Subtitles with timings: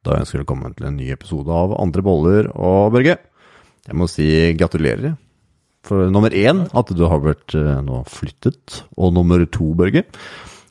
[0.00, 3.18] Da ønsker jeg velkommen til en ny episode av Andre boller og Børge.
[3.84, 5.18] Jeg må si gratulerer.
[5.84, 8.78] For nummer én, at du har vært eh, nå flyttet.
[8.96, 10.06] Og nummer to, Børge,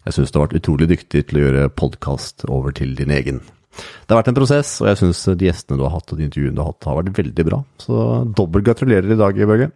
[0.02, 3.44] jeg syns du har vært utrolig dyktig til å gjøre podkast over til din egen.
[3.78, 6.26] Det har vært en prosess, og jeg syns de gjestene du har hatt og de
[6.26, 7.62] intervjuene du har hatt, har vært veldig bra.
[7.86, 8.02] Så
[8.34, 9.70] dobbelt gratulerer i dag, Børge.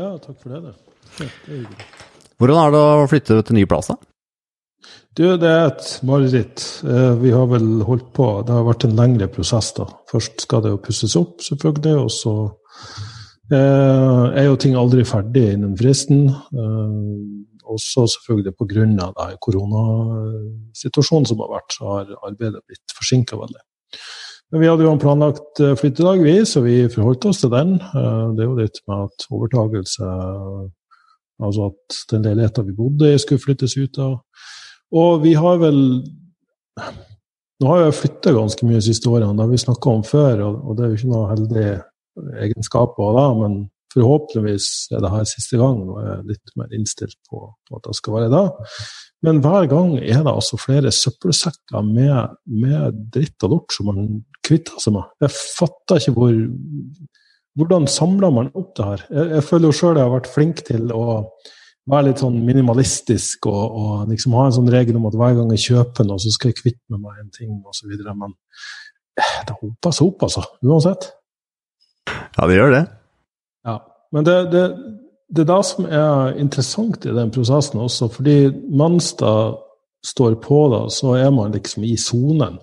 [0.00, 0.72] Ja, takk for det.
[1.20, 1.60] det.
[2.40, 4.00] Hvordan er det å flytte til ny plass, da?
[5.16, 6.62] Du, det er et mareritt.
[6.84, 9.86] Eh, vi har vel holdt på Det har vært en lengre prosess, da.
[10.10, 12.34] Først skal det jo pusses opp, selvfølgelig, og så
[13.48, 16.28] eh, er jo ting aldri ferdig innen fristen.
[16.28, 17.00] Eh,
[17.64, 19.32] også selvfølgelig pga.
[19.40, 23.64] koronasituasjonen som har vært, så har arbeidet blitt forsinka veldig.
[24.52, 27.78] Men vi hadde jo en planlagt flyttedag, vi, så vi forholdt oss til den.
[27.80, 30.12] Det er jo litt med at overtagelse
[31.36, 34.14] Altså at den leiligheta vi bodde i, skulle flyttes ut av.
[34.94, 35.80] Og vi har vel
[37.56, 40.42] Nå har jeg flytta ganske mye de siste årene, det har vi snakka om før,
[40.44, 43.54] og, det er jo ikke noe heldig egenskap egenskaper da, men
[43.94, 47.96] forhåpentligvis er det her siste gang, og jeg er litt mer innstilt på, at det
[47.96, 48.42] skal være da.
[49.24, 54.20] Men hver gang er det altså flere søppelsekker med, med dritt og lort som man
[54.46, 55.08] kvitter seg med.
[55.24, 56.40] Jeg fatter ikke hvor
[57.56, 59.02] Hvordan samler man opp det her?
[59.08, 61.04] Jeg, jeg føler jo sjøl jeg har vært flink til å
[61.90, 65.52] være litt sånn minimalistisk og, og, liksom ha en sånn regel om at hver gang
[65.54, 67.92] jeg kjøper noe, så skal jeg kvitte med meg en ting osv.
[68.08, 68.34] Men
[69.20, 70.46] eh, det hoper seg opp, altså.
[70.66, 71.10] Uansett.
[72.10, 72.82] Ja, det gjør det.
[73.66, 73.78] Ja.
[74.14, 74.64] Men det, det,
[75.30, 78.36] det er det som er interessant i den prosessen også, fordi
[78.78, 79.36] mens det
[80.06, 82.60] står på, da, så er man liksom i sonen.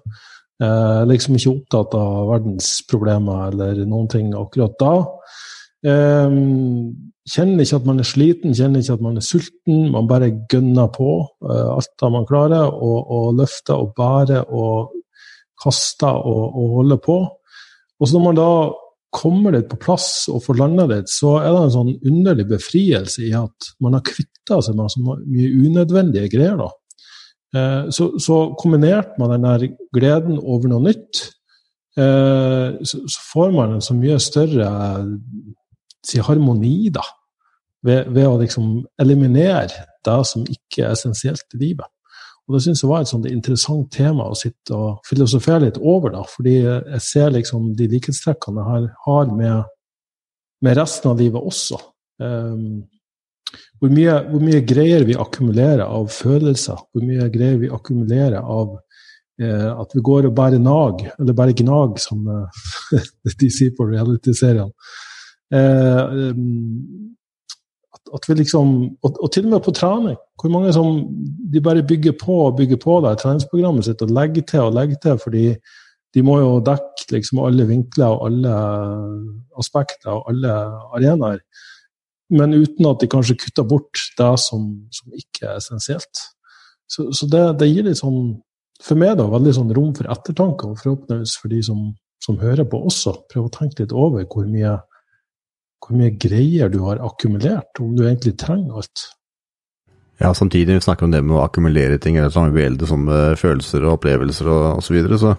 [0.63, 4.93] Eh, liksom ikke opptatt av verdensproblemer eller noen ting akkurat da.
[5.83, 6.37] Eh,
[7.23, 9.85] Kjenner ikke at man er sliten, kjenner ikke at man er sulten.
[9.93, 14.91] Man bare gønner på uh, alt det man klarer, og, og løfter og bærer og
[15.63, 17.15] kaster og, og holder på.
[17.95, 18.49] Og så når man da
[19.13, 23.23] kommer litt på plass og får landa litt, så er det en sånn underlig befrielse
[23.23, 26.59] i at man har kvitta seg med så mye unødvendige greier.
[26.59, 26.69] da.
[27.55, 31.23] Uh, så, så, kombinert med den der gleden over noe nytt,
[31.95, 34.67] uh, så, så, får man en så mye større
[36.05, 37.03] si harmoni, da.
[37.83, 41.89] Ved, ved, å liksom eliminere det som ikke er essensielt i livet.
[42.47, 46.11] Og Det syns jeg var et sånt interessant tema å sitte og filosofere litt over,
[46.15, 49.69] da, fordi jeg ser liksom de likhetstrekkene jeg har med,
[50.63, 51.79] med, resten av livet også.
[52.23, 52.83] Um,
[53.79, 56.83] hvor, mye, hvor, mye, greier vi akkumulerer av følelser?
[56.91, 58.75] Hvor mye greier vi akkumulerer av
[59.39, 63.01] eh, at vi går og bærer nag, eller bærer gnag, som eh,
[63.39, 64.71] de sier på reality-seriene.
[65.53, 66.33] Eh,
[67.93, 70.17] at, at, vi liksom, og, og, til og med på trening.
[70.41, 71.05] Hvor mange som
[71.53, 75.01] de bare bygger på og bygger på det treningsprogrammet sitt og legger til og legger
[75.03, 75.45] til, fordi
[76.13, 78.55] de må jo dekke liksom alle vinkler og alle
[79.59, 80.57] aspekter og alle
[80.97, 81.41] arenaer.
[82.33, 86.21] Men uten at de kanskje kutter bort det som, som ikke er essensielt.
[86.89, 88.37] Så, så det, det, gir sånn,
[88.83, 91.85] for meg da, veldig sånn rom for ettertanke, og forhåpentligvis for de som,
[92.23, 93.15] som hører på også.
[93.31, 94.77] Prøve å tenke litt over hvor mye
[95.83, 99.05] hvor mye greier du har akkumulert, om du egentlig trenger alt.
[100.21, 103.07] Ja, samtidig vi snakker om det med å akkumulere ting, eller sånn, vi eldre som
[103.09, 105.33] uh, følelser og opplevelser og osv., så, videre, så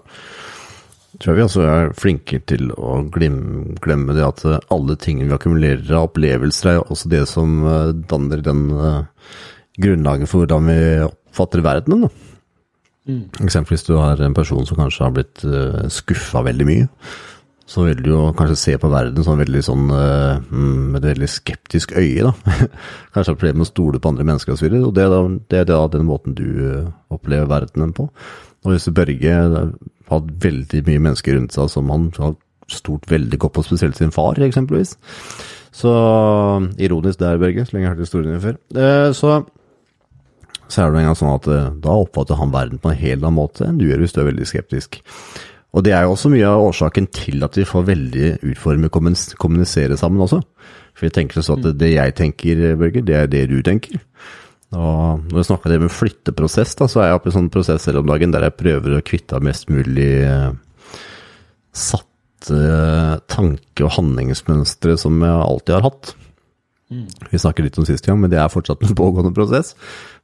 [1.23, 5.31] tror jeg vi også er flinke til å glemme, glemme det at uh, alle tingene
[5.31, 8.67] vi akkumulerer av opplevelser, er også det som uh, danner den
[9.81, 12.05] grunnlaget for hvordan vi oppfatter verdenen.
[12.07, 12.35] Da.
[13.05, 13.25] Mm.
[13.45, 16.91] Eksempelvis du har en person som kanskje har blitt uh, skuffa veldig mye
[17.65, 21.29] så vil du jo kanskje se på verden sånn veldig sånn, uh, med et veldig
[21.33, 22.27] skeptisk øye.
[22.27, 22.35] da.
[23.15, 24.69] kanskje har problemer med å stole på andre mennesker osv.
[24.69, 25.21] Og, og det, er da,
[25.53, 28.11] det er da den måten du uh, opplever verdenen på.
[28.65, 29.39] Og hvis Børge
[30.11, 32.37] har veldig mye mennesker rundt seg som han har
[32.73, 34.97] stort veldig godt på, spesielt sin far, eksempelvis.
[35.75, 35.91] Så
[36.81, 39.13] ironisk der, Børge, så lenge jeg har hørt historien din før.
[39.17, 39.43] Så
[40.73, 41.47] så er det en gang sånn at
[41.85, 44.31] da oppfatter han verden på en helt annen måte enn du gjør hvis du er
[44.31, 44.97] veldig skeptisk.
[45.75, 48.93] Og det er jo også mye av årsaken til at vi får veldig utfordringer
[49.43, 50.41] kommunisere sammen også.
[50.95, 53.99] For jeg tenker sånn at det jeg tenker, Børger, det er det du tenker.
[54.75, 57.53] Og når vi snakker det med flytteprosess, da, så er jeg oppe i en sånn
[57.55, 60.51] prosess selv om dagen der jeg prøver å kvitte av mest mulig eh,
[61.75, 62.63] satte
[63.31, 66.15] tanke- og handlingsmønstre som jeg alltid har hatt.
[66.93, 67.07] Mm.
[67.31, 69.73] Vi snakket litt om sist gang, men det er fortsatt en pågående prosess.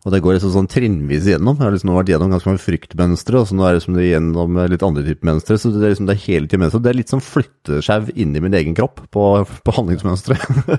[0.01, 1.59] Og det går liksom sånn trinnvis igjennom.
[1.59, 4.07] Jeg har liksom vært gjennom ganske mange fryktmønstre, og så nå er det liksom det
[4.07, 5.59] gjennom litt andre typer mønstre.
[5.61, 6.81] Så det er liksom det er hele tiden mønstre.
[6.81, 10.47] Det er litt sånn flytteskjau inni min egen kropp på, på handlingsmønsteret.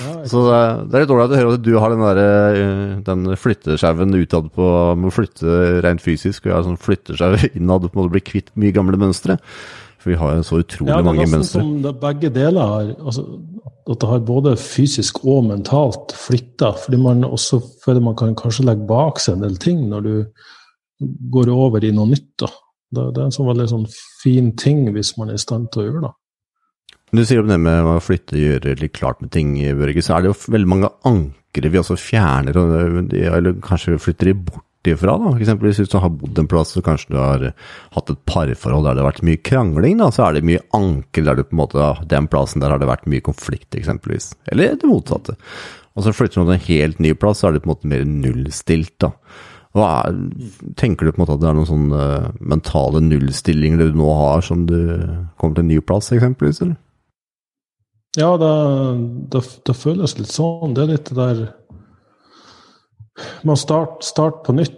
[0.00, 2.18] Ja, så det er, det er litt ålreit å høre at du har den der,
[2.20, 7.88] eh, den flyttesjauen utad på å flytte rent fysisk, og jeg har sånn flyttesjau innad
[7.88, 9.38] på en måte bli kvitt mye gamle mønstre.
[10.00, 11.60] For vi har så utrolig Ja, er mange nesten mønstre.
[11.60, 13.26] som det begge deler har altså,
[13.90, 16.72] At det har både fysisk og mentalt flytta.
[16.84, 20.14] Fordi man også føler man kan kanskje legge bak seg en del ting når du
[21.32, 22.30] går over i noe nytt.
[22.38, 22.48] da.
[22.90, 23.86] Det, det er en sånn veldig sånn
[24.22, 26.14] fin ting hvis man er i stand til å gjøre det.
[27.10, 30.14] Du sier om det med å flytte, og gjøre litt klart med ting, Børge, så
[30.14, 35.16] er det jo veldig mange ankre vi også fjerner, eller kanskje flytter de bort ifra,
[35.20, 35.34] da.
[35.36, 37.44] Eksempelvis hvis du har bodd en plass, og kanskje du har
[37.96, 41.26] hatt et parforhold der det har vært mye krangling, da, så er det mye anker
[41.26, 44.32] der du på en måte, den plassen der har det vært mye konflikt, eksempelvis.
[44.52, 45.36] Eller det motsatte.
[45.98, 47.92] Og så flytter du til en helt ny plass, så er det på en måte
[47.92, 49.12] mer nullstilt, da.
[49.76, 50.16] Hva er,
[50.80, 54.08] tenker du på en måte at det er noen sånne eh, mentale nullstillinger du nå
[54.18, 54.78] har som du
[55.38, 56.78] kommer til en ny plass, eksempelvis, eller?
[58.18, 58.50] Ja, det,
[59.30, 60.74] det, det føles litt sånn.
[60.74, 61.42] Det er litt det der
[63.44, 64.76] Man starter start på nytt.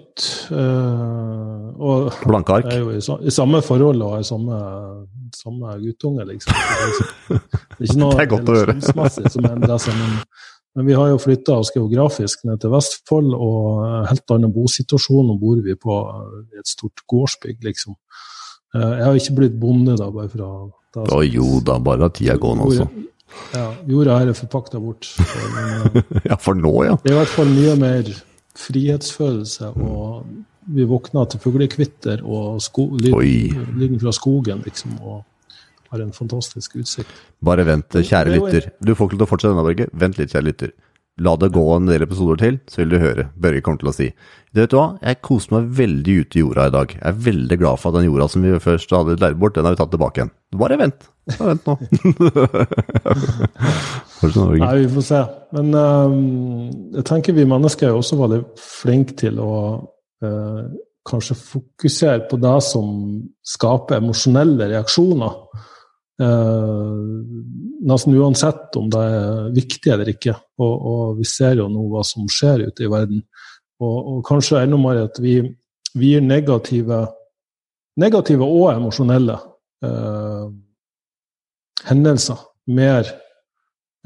[0.52, 2.66] Uh, og Blanke ark?
[2.68, 4.56] er jo i, i samme forhold og i samme,
[5.34, 6.52] samme guttunge, liksom.
[6.52, 7.38] Det er ikke-
[7.78, 8.74] det er ikke noe Det er godt å høre.
[9.30, 9.94] som endrer seg.
[9.96, 10.18] Men,
[10.76, 15.26] men vi har jo flytta oss geografisk ned til Vestfold, og helt annen bosituasjon.
[15.32, 15.96] Nå bor vi på
[16.58, 17.96] et stort gårdsbygg, liksom.
[18.74, 20.50] Eh, Jeg har ikke blitt bonde da, bare fra
[20.94, 22.86] da, Å jo da, bare at tida går nå, så.
[23.56, 25.08] ja, jorda her er forpakta bort.
[25.56, 26.96] Men, eh, Ja, for nå, ja.
[27.02, 28.12] det er i hvert fall mye mer
[28.58, 30.26] frihetsfølelse, og
[30.72, 32.60] vi våkner til fuglekvitter og
[33.00, 35.24] lyden fra skogen, liksom, og
[35.92, 37.10] har en fantastisk utsikt.
[37.44, 38.70] Bare vent, kjære er lytter.
[38.80, 39.88] Du får ikke lov til å fortsette denne, Børge.
[39.92, 40.72] Vent litt, kjære lytter.
[41.20, 43.26] La det gå en del episoder til, så vil du høre.
[43.36, 44.06] Børge kommer til å si
[44.54, 46.94] Du vet du hva, jeg koste meg veldig ute i jorda i dag.
[46.96, 49.68] Jeg er veldig glad for at den jorda som vi først hadde lært bort, den
[49.68, 50.32] har vi tatt tilbake igjen.
[50.56, 51.08] Bare vent.
[51.36, 51.74] Bare vent nå.
[54.62, 55.20] Nei, vi får se.
[55.56, 56.16] Men eh,
[56.96, 59.52] jeg tenker vi mennesker er også veldig flinke til å
[60.24, 60.64] uh,
[61.08, 62.86] kanskje fokusere på det som
[63.52, 65.36] skaper emosjonelle reaksjoner.
[66.22, 66.98] Eh,
[67.88, 70.36] nesten uansett om det er viktig eller ikke.
[70.62, 73.24] Og, og vi ser jo nå hva som skjer ute i verden.
[73.82, 75.40] Og, og kanskje enda mer at vi,
[75.98, 77.00] vi gir negative,
[77.98, 79.38] negative og emosjonelle
[79.86, 80.46] eh,
[81.88, 83.08] hendelser mer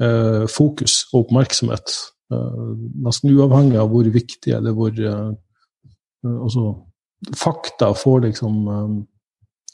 [0.01, 1.93] eh, fokus og oppmerksomhet.
[2.33, 2.63] Eh,
[3.05, 5.29] nesten uavhengig av hvor viktig eller hvor eh,
[6.25, 6.73] eh, altså,
[7.33, 8.67] Fakta får liksom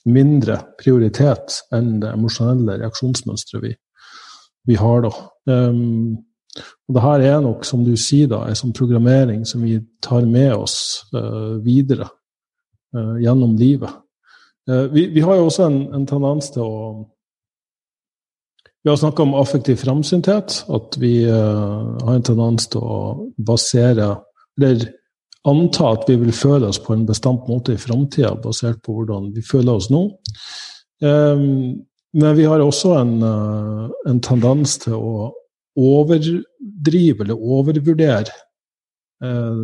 [0.09, 3.73] mindre prioritet enn det emosjonelle reaksjonsmønsteret vi,
[4.69, 5.11] vi har, da.
[5.49, 6.17] Um,
[6.87, 10.27] og det her er nok, som du sier, da, en sånn programmering som vi tar
[10.29, 10.77] med oss
[11.15, 12.09] uh, videre
[12.93, 13.95] uh, gjennom livet.
[14.69, 16.77] Uh, vi, vi har jo også en, en tendens til å
[18.83, 22.97] vi har snakka om affektiv framsynthet, at vi uh, har en tendens til å
[23.39, 24.17] basere
[24.59, 24.83] Eller
[25.49, 29.31] anta at vi vil føle oss på en bestemt måte i framtida, basert på hvordan
[29.35, 30.05] vi føler oss nå.
[31.03, 35.31] Um, men vi har også en, eh, en tendens til å
[35.73, 38.29] overdrive eller overvurdere
[39.23, 39.63] eh,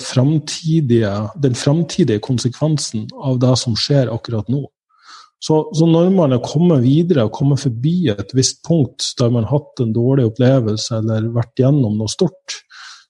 [0.00, 4.64] fremtidige, den framtidige konsekvensen av det som skjer akkurat nå.
[5.44, 9.44] Så, så, når man er kommet videre og kommet forbi et visst punkt der man
[9.44, 12.62] har hatt en dårlig opplevelse eller vært gjennom noe stort,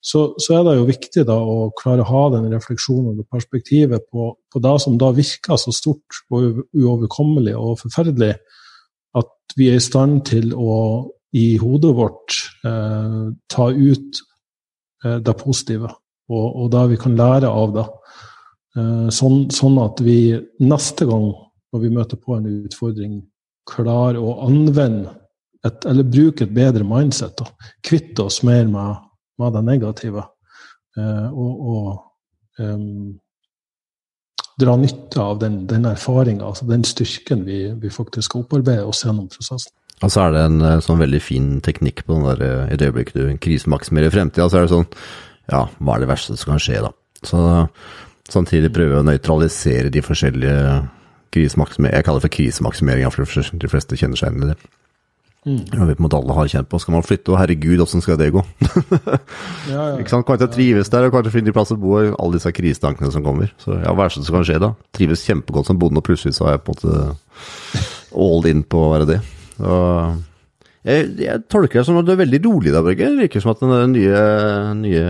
[0.05, 4.05] så, så er det jo viktig da å klare å ha den refleksjonen og perspektivet
[4.13, 8.35] på, på det som da virker så stort og uoverkommelig og forferdelig,
[9.17, 10.75] at vi er i stand til å
[11.35, 12.37] i hodet vårt
[12.69, 14.21] eh, ta ut
[15.05, 15.89] eh, det positive,
[16.31, 17.87] og, og det vi kan lære av det.
[18.79, 20.19] Eh, sånn, sånn at vi
[20.63, 21.33] neste gang
[21.75, 23.19] når vi møter på en utfordring,
[23.67, 25.17] klarer å anvende
[25.67, 27.35] et, eller bruke et bedre mindset.
[27.41, 27.49] Da.
[27.83, 29.04] Kvitte oss mer med,
[29.41, 30.25] med det negative.
[30.99, 33.15] Eh, og, og um,
[34.61, 39.03] dra nytte av den, den erfaringa, altså den styrken vi, vi faktisk skal opparbeide oss
[39.07, 39.75] gjennom prosessen.
[40.03, 42.79] Og så er det en eh, sånn veldig fin teknikk på den der eh, i
[42.79, 44.91] det øyeblikket du krisemaksimerer fremtida, så er det sånn
[45.51, 46.91] Ja, hva er det verste som kan skje, da?
[47.25, 47.41] Så
[48.33, 50.85] samtidig prøve å nøytralisere de forskjellige
[51.35, 54.73] krisemaksimeringer Jeg kaller det for krisemaksimering, for de fleste kjenner seg igjen i det.
[55.45, 55.61] Mm.
[55.61, 56.79] Jeg vi på en måte alle har kjent på.
[56.81, 58.45] Skal man flytte, og herregud, åssen skal det gå?
[59.65, 59.99] Ja, ja.
[60.01, 60.27] Ikke sant?
[60.29, 63.13] Kan ikke trives der, og kan ikke finne plass å bo, i alle disse krisetankene
[63.13, 63.53] som kommer.
[63.61, 64.75] Så ja, hva er det som kan skje da?
[64.97, 67.85] Trives kjempegodt som bonde, og plutselig så er jeg på en måte
[68.25, 69.19] all in på å være det.
[69.65, 70.21] Og
[70.85, 73.09] jeg, jeg tolker det som at du er veldig rolig da, Børge.
[73.09, 74.23] Det virker som at den nye,
[74.81, 75.05] nye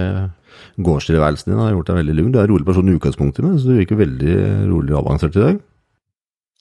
[0.86, 2.32] gårdstilværelsen din har gjort deg veldig lugn.
[2.34, 4.36] Du er en rolig person i utgangspunktet, men så du virker veldig
[4.70, 5.62] rolig og avansert i dag.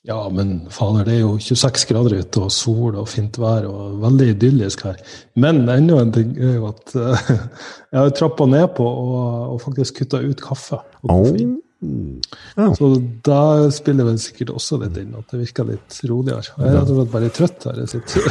[0.04, 4.02] Ja, men fader, det er jo 26 grader ute og sol og fint vær og
[4.02, 4.98] veldig idyllisk her.
[5.40, 9.62] Men enda en ting er jo at uh, jeg har trappa ned på og, og
[9.64, 10.82] faktisk kutta ut kaffe.
[11.08, 11.56] koffein.
[12.56, 12.68] Ja.
[12.76, 12.90] Så
[13.24, 13.40] da
[13.74, 16.52] spiller vel sikkert også litt inn at det virker litt roligere.
[16.52, 18.28] Jeg er rett bare trøtt her jeg sitter.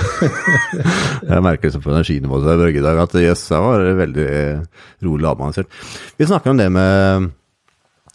[1.33, 4.27] Jeg merker liksom på energinivået til Børge i dag at jøss, jeg var veldig
[5.05, 5.79] rolig og avansert.
[6.19, 7.31] Vi snakker om det med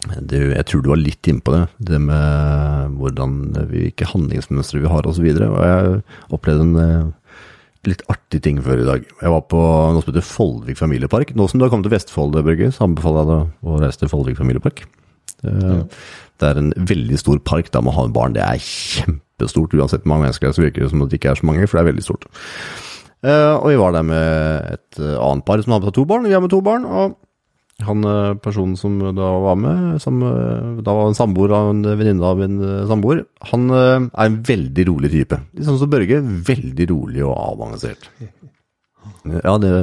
[0.07, 3.39] du, Jeg tror du var litt inne på det, det med hvordan
[3.69, 5.25] vi, hvilke handlingsmønstre vi har osv.
[5.27, 5.97] Og, så og jeg
[6.37, 7.41] opplevde en eh,
[7.89, 9.09] litt artig ting før i dag.
[9.19, 11.35] Jeg var på noe som heter Follvik familiepark.
[11.35, 14.11] Nå som du har kommet til Vestfold, Børge, så anbefaler jeg deg å reise til
[14.11, 14.83] Follvik familiepark.
[15.39, 15.85] Det,
[16.39, 17.71] det er en veldig stor park.
[17.75, 18.35] Da må ha en barn.
[18.35, 19.75] Det er kjempestort.
[19.75, 21.49] Uansett hvor mange mennesker det er, så virker det som at det ikke er så
[21.51, 22.27] mange, for det er veldig stort.
[23.19, 26.07] Eh, og vi var der med et eh, annet par som hadde med seg to
[26.07, 26.27] barn.
[26.27, 26.87] Vi er med to barn.
[26.87, 27.17] og
[27.87, 31.81] han eh, personen som da var med, som eh, da var en samboer av en
[31.87, 35.39] venninne av en eh, samboer, han er en veldig rolig type.
[35.55, 36.19] Litt sånn som Børge.
[36.49, 38.09] Veldig rolig og avansert.
[39.23, 39.73] Ja, det,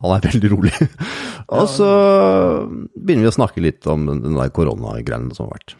[0.00, 0.74] han er veldig rolig.
[1.52, 1.88] og så
[2.96, 5.78] begynner vi å snakke litt om den der koronagreiene som har vært.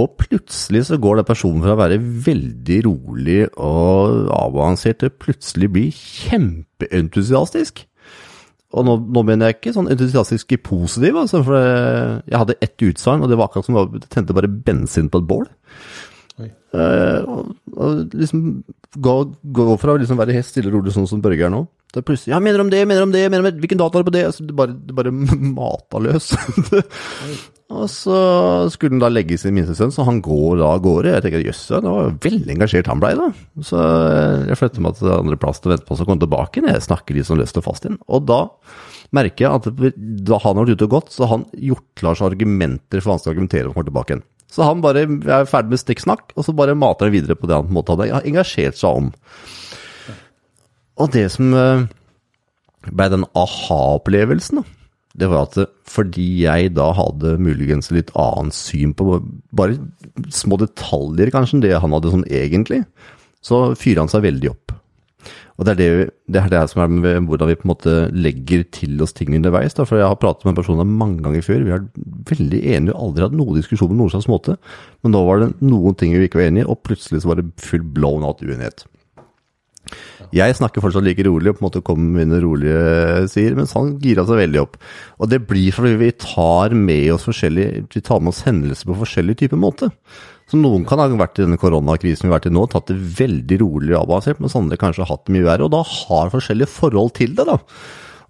[0.00, 5.68] Og plutselig så går den personen fra å være veldig rolig og avansert til plutselig
[5.74, 7.84] bli kjempeentusiastisk.
[8.72, 12.86] Og nå, nå mener jeg ikke sånn entusiastisk i positiv, altså, for jeg hadde ett
[12.88, 15.44] utsagn, og det var akkurat som det tente bare bensin på et bål.
[16.72, 18.44] Eh, og, og liksom
[18.96, 19.14] gå,
[19.44, 22.04] gå fra å liksom være helt stille og rolig sånn som Børge er nå, til
[22.08, 24.08] plutselig Ja, mener om det, mener om det, mener om det, hvilken dato er det
[24.08, 24.22] på det?
[24.30, 26.30] Altså, det bare, det bare mata løs.
[27.72, 28.16] og så
[28.72, 31.14] skulle han da legge sin minste sønn, så han går da av gårde.
[31.14, 33.28] Jeg tenker jøss, det var veldig engasjert han blei da.
[33.64, 33.80] Så
[34.50, 36.72] jeg flytter meg til andre plass til å vente på, så komme tilbake igjen.
[36.74, 37.96] Jeg snakker litt sånn løst og fast inn.
[38.12, 38.42] Og da
[39.16, 39.70] merker jeg at
[40.28, 43.22] da han har vært ute og gått, så han gjort klar seg argumenter for han
[43.22, 44.26] skal argumentere og kommer tilbake igjen.
[44.52, 47.56] Så han bare er ferdig med stikksnakk, og så bare mater han videre på det
[47.56, 49.10] han på en måte hadde engasjert seg om.
[51.00, 51.88] Og det som blei
[52.98, 54.81] ble den aha-opplevelsen, da,
[55.18, 59.18] det var at fordi jeg da hadde muligens litt annet syn på
[59.52, 59.76] bare
[60.32, 62.82] små detaljer kanskje enn det han hadde sånn egentlig,
[63.44, 64.72] så fyrer han seg veldig opp.
[65.60, 65.88] Og det er det,
[66.32, 69.34] det er det som er med hvordan vi på en måte legger til oss ting
[69.36, 69.76] underveis.
[69.76, 69.84] Da.
[69.86, 71.66] For jeg har pratet med personer mange ganger før.
[71.66, 71.84] Vi er
[72.32, 74.56] veldig enige og aldri hatt noen diskusjon på noen slags måte.
[75.04, 77.38] Men nå var det noen ting vi ikke var enige i, og plutselig så var
[77.38, 78.86] det full blown out uenighet.
[80.32, 83.74] Jeg snakker fortsatt like rolig og på en måte kommer med mine rolige sider, mens
[83.76, 84.78] han gira seg veldig opp.
[85.20, 89.00] Og det blir fordi vi tar med oss forskjellige, vi tar med oss hendelser på
[89.02, 89.90] forskjellig type måte.
[90.50, 92.98] Så noen kan ha vært i denne koronakrisen vi har vært i nå, tatt det
[93.20, 96.32] veldig rolig og avansert, mens andre kanskje har hatt det mye verre, og da har
[96.34, 97.56] forskjellige forhold til det, da.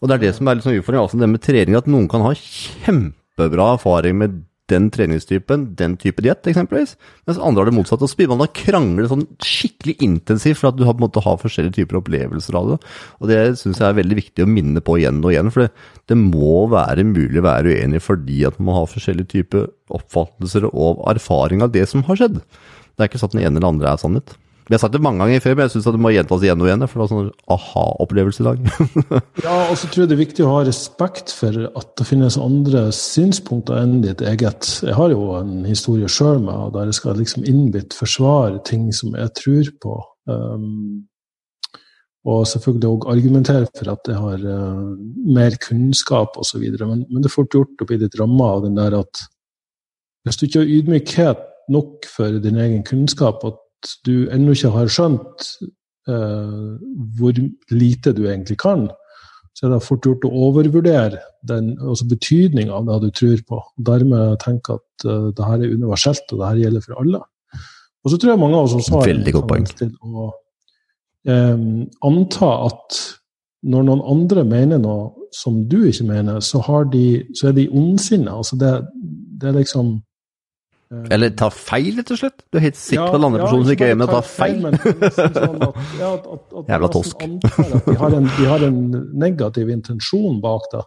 [0.02, 2.08] Og det er det som er litt sånn utfordringen, altså det med trening, at noen
[2.10, 4.40] kan ha kjempebra erfaring med
[4.72, 6.96] den treningstypen, den type diett eksempelvis,
[7.28, 8.08] mens andre har det motsatte.
[8.08, 11.78] Så begynner man å krangle sånn skikkelig intensivt for at du har, måte, har forskjellige
[11.78, 12.78] typer opplevelser av det.
[13.20, 15.88] Og det syns jeg er veldig viktig å minne på igjen og igjen, for det,
[16.10, 21.04] det må være mulig å være uenig fordi at man har forskjellige typer oppfattelser og
[21.12, 22.40] erfaring av det som har skjedd.
[22.40, 24.34] Det er ikke sånn at den ene eller andre er sannhet.
[24.68, 26.68] Vi har sagt det mange ganger før, men jeg syns det må gjentas igjen og
[26.68, 26.84] igjen.
[26.86, 28.66] For det var sånn aha-opplevelse i dag.
[29.46, 32.38] Ja, og så tror jeg det er viktig å ha respekt for at det finnes
[32.38, 34.68] andre synspunkter enn ditt eget.
[34.86, 39.16] Jeg har jo en historie sjøl med der jeg skal liksom innbitt forsvare ting som
[39.18, 39.96] jeg tror på.
[40.30, 41.02] Um,
[42.22, 44.92] og selvfølgelig òg argumentere for at jeg har uh,
[45.34, 46.62] mer kunnskap osv.
[46.62, 49.24] Men, men det er fort gjort å bli litt ramma av den der at
[50.22, 53.58] hvis du ikke har ydmykhet nok for din egen kunnskap, at
[54.06, 55.46] du ennå ikke har skjønt
[56.10, 56.74] uh,
[57.18, 57.38] hvor
[57.72, 58.88] lite du egentlig kan,
[59.52, 63.60] så er det fort gjort å overvurdere den, altså betydninga av det du tror på.
[63.60, 67.24] og Dermed tenke at uh, det her er universelt, og det her gjelder for alle.
[68.02, 69.66] Og så tror jeg mange av oss også har Veldig godt poeng.
[69.78, 70.30] til å
[71.28, 71.66] um,
[72.08, 73.02] anta at
[73.62, 77.68] når noen andre mener noe som du ikke mener, så, har de, så er de
[77.70, 78.34] ondsinna.
[78.40, 78.72] Altså det,
[79.40, 80.00] det er liksom eh,
[80.92, 82.42] Eller ta feil, rett og slett.
[82.52, 84.58] Du er helt sikker på at den andre personen som ikke er enig, tar feil.
[84.60, 87.22] Men det er sånn at, ja, at, at, at Jævla tosk.
[87.24, 88.82] at De har, en, de har en
[89.22, 90.82] negativ intensjon bak det.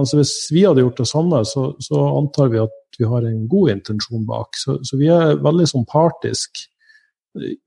[0.00, 3.46] Altså hvis vi hadde gjort det samme, så, så antar vi at vi har en
[3.50, 4.60] god intensjon bak.
[4.60, 6.66] Så, så vi er veldig sånn partisk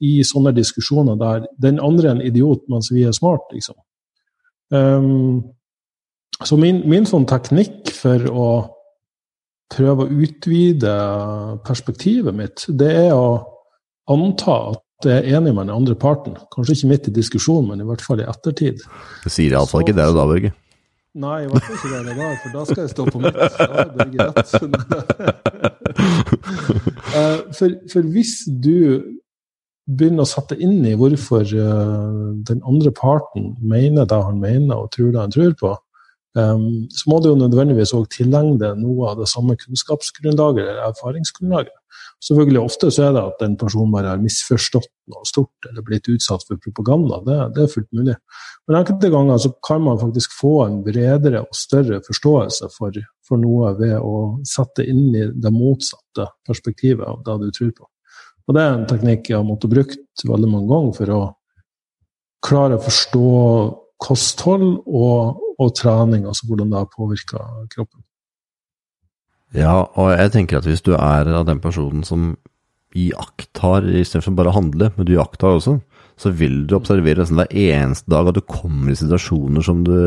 [0.03, 3.77] i sånne diskusjoner der den andre er en idiot, mens vi er smart, liksom.
[4.73, 5.41] Um,
[6.43, 8.47] så min, min sånn teknikk for å
[9.73, 10.93] prøve å utvide
[11.67, 13.41] perspektivet mitt, det er å
[14.13, 16.35] anta at jeg er enig med den andre parten.
[16.53, 18.83] Kanskje ikke midt i diskusjonen, men i hvert fall i ettertid.
[19.23, 20.53] Det sier iallfall ikke det da, Børge.
[21.13, 23.35] Nei, i hvert fall ikke det da, for da skal jeg stå på mitt.
[23.37, 24.49] Da er Børge rett.
[27.13, 29.03] Eh, for, for hvis du
[29.85, 34.89] begynner å sette inn i hvorfor uh, den andre parten mener det han mener og
[34.95, 35.73] tror det han tror på,
[36.33, 41.75] så må du jo nødvendigvis òg tilegne deg noe av det samme kunnskapsgrunnlaget eller erfaringsgrunnlaget.
[42.23, 46.07] Selvfølgelig Ofte så er det at den personen bare har misforstått noe stort eller blitt
[46.09, 47.19] utsatt for propaganda.
[47.27, 48.15] Det, det er fullt mulig.
[48.65, 52.97] Men enkelte ganger så kan man faktisk få en bredere og større forståelse for,
[53.27, 57.89] for noe ved å sette inn i det motsatte perspektivet av det du tror på.
[58.47, 61.21] Og det er en teknikk jeg har måttet brukt veldig mange ganger for å
[62.43, 63.27] klare å forstå
[64.03, 67.39] kosthold og, og trening, altså hvordan det har påvirka
[67.73, 68.03] kroppen.
[69.53, 72.33] Ja, og jeg tenker at hvis du er av den personen som
[72.97, 75.77] iakttar istedenfor bare å handle, men du iakttar også,
[76.19, 79.97] så vil du observere nesten hver eneste dag at du kommer i situasjoner som du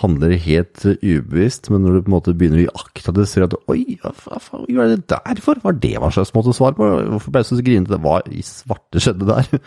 [0.00, 3.50] handler helt ubevisst, men når du på en måte begynner å iaktta det, ser du
[3.50, 5.60] at oi, hva, faen gjør jeg det der for?
[5.60, 6.88] Hva Var det hva slags måte å svare på?
[7.12, 8.00] Hvorfor ble jeg så grinete?
[8.00, 9.60] Hva i svarte skjedde der?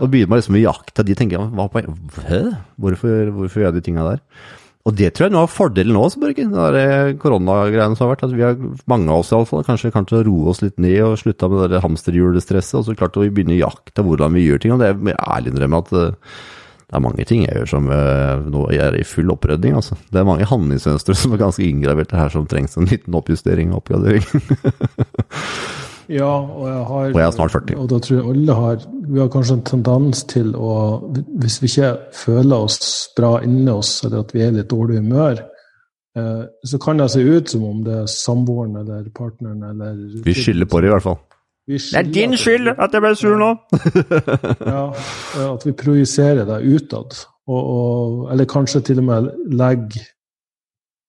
[0.00, 1.04] Og begynner man liksom å jakte.
[1.06, 1.84] de, tenker hva på,
[2.26, 2.40] hæ?
[2.80, 4.24] Hvorfor, hvorfor gjør jeg de tinga der?
[4.88, 6.54] Og det tror jeg nå er fordelen nå, Børgen.
[6.56, 8.24] Den koronagreiene som har vært.
[8.24, 8.56] At vi har,
[8.88, 12.78] mange av oss iallfall, kanskje kanskje roe oss litt ned og slutta med det hamsterhjulestresset.
[12.80, 14.72] Og så klart å begynne å jakte hvordan vi gjør ting.
[14.74, 16.32] Og det er ærlig innrømme at eh,
[16.90, 19.76] det er mange ting jeg gjør som uh, nå er i full opprydning.
[19.78, 19.94] Altså.
[20.10, 23.84] Det er mange handlingsmønstre som er ganske inngraverte her, som trengs en liten oppjustering og
[23.84, 24.24] oppgradering.
[26.10, 27.78] Ja, og jeg har Og jeg er snart 40.
[27.78, 30.72] Og da tror jeg alle har Vi har kanskje en tendens til å
[31.42, 31.92] Hvis vi ikke
[32.24, 35.42] føler oss bra inni oss, eller at vi er i litt dårlig humør,
[36.18, 40.34] eh, så kan det se ut som om det er samboeren eller partneren eller Vi
[40.34, 41.20] skylder på det i hvert fall.
[41.70, 43.50] Det er din skyld at jeg ble sur nå!
[44.74, 44.86] ja,
[45.44, 47.18] at vi projiserer det utad.
[47.46, 50.08] Og, og, eller kanskje til og med legger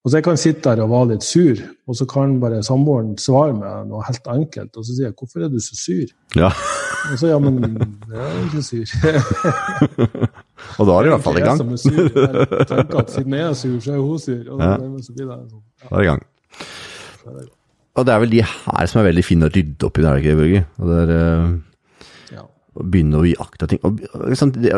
[0.01, 3.53] Altså Jeg kan sitte der og være litt sur, og så kan bare samboeren svare
[3.53, 4.71] meg noe helt enkelt.
[4.73, 6.49] Og så sier jeg 'Hvorfor er du så sur?' Ja.
[7.11, 7.61] Og så ja, men
[8.09, 8.85] jeg er ikke sur.
[10.79, 11.69] og da er du i hvert fall i gang.
[11.69, 12.01] Jeg sur.
[12.01, 14.41] Jeg tenker at siden jeg er sur, så er hun sur.
[14.53, 14.75] Og ja.
[15.01, 15.63] så blir det sånn.
[15.81, 15.89] Ja.
[15.89, 16.21] Da er det i gang.
[17.95, 20.09] Og det er vel de her som er veldig fine å rydde opp i, det
[20.09, 20.61] er det ikke, Børge?
[20.79, 21.09] Og det er
[22.31, 22.41] uh,
[22.73, 23.81] å begynne å iaktta ting.
[23.83, 23.99] Og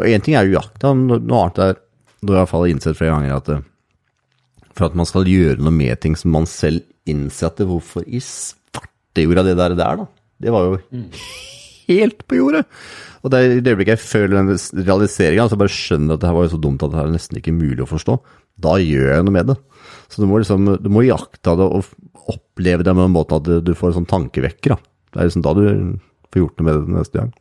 [0.04, 1.78] Én ting er jo iaktta, noe annet er
[2.24, 3.64] Du har i hvert fall innsett flere ganger at uh,
[4.74, 7.68] for at man skal gjøre noe med ting som man selv innsetter.
[7.70, 10.08] Hvorfor i svarte gjorde det der, der da?
[10.44, 11.10] Det var jo mm.
[11.92, 12.64] helt på jordet!
[13.24, 16.28] Og det er i det øyeblikket jeg føler den realiseringa, altså bare skjønner at det
[16.28, 18.18] her var jo så dumt at det her er nesten ikke mulig å forstå,
[18.64, 19.56] da gjør jeg noe med det.
[20.12, 21.94] Så du må liksom, du må jakte det og
[22.34, 24.76] oppleve det med en måte at du får en sånn tankevekker.
[24.76, 24.92] Da.
[25.14, 25.64] Det er liksom da du
[26.34, 27.32] får gjort noe med det neste gang.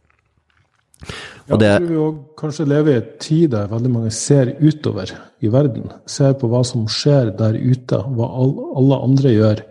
[1.51, 4.53] Og det, jeg tror vi også kanskje lever i en tid der veldig mange ser
[4.62, 5.12] utover
[5.43, 5.91] i verden.
[6.07, 9.65] Ser på hva som skjer der ute, hva alle andre gjør.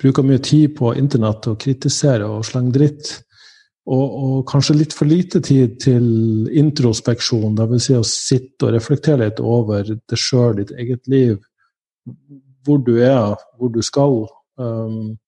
[0.00, 3.14] Bruker mye tid på internett og kritisere og slenge dritt.
[3.84, 6.04] Og, og, kanskje litt for lite tid til
[6.48, 7.84] introspeksjon, dvs.
[7.84, 11.36] Si å sitte og reflektere litt over det sjøl, ditt eget liv.
[12.64, 14.24] Hvor du er, hvor du skal.
[14.56, 15.18] Um,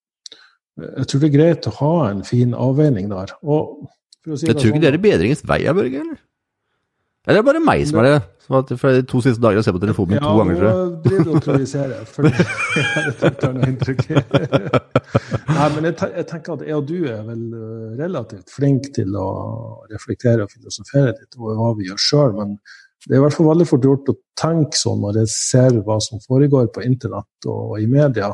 [0.77, 3.35] jeg tror det er greit å ha en fin avveining der.
[3.45, 3.85] Og
[4.35, 6.23] Si jeg tror ikke det er i bedringens vei, Børge, eller?
[7.27, 8.19] Eller er det bare meg som er det?
[8.47, 10.61] For de to siste dagene har jeg sett på telefonen min ja, to ganger.
[10.63, 12.05] Ja, nå driver du og projiserer.
[12.07, 14.05] For det tar noe inntrykk.
[15.57, 19.19] Nei, men jeg, jeg, tenker at jeg og du er vel eh, relativt flinke til
[19.19, 19.27] å
[19.91, 22.37] reflektere og filosofere litt over hva vi gjør sjøl.
[22.39, 22.55] Men
[23.07, 25.99] det er i hvert fall veldig fort gjort å tenke sånn når jeg ser hva
[26.07, 28.31] som foregår på internett og i media.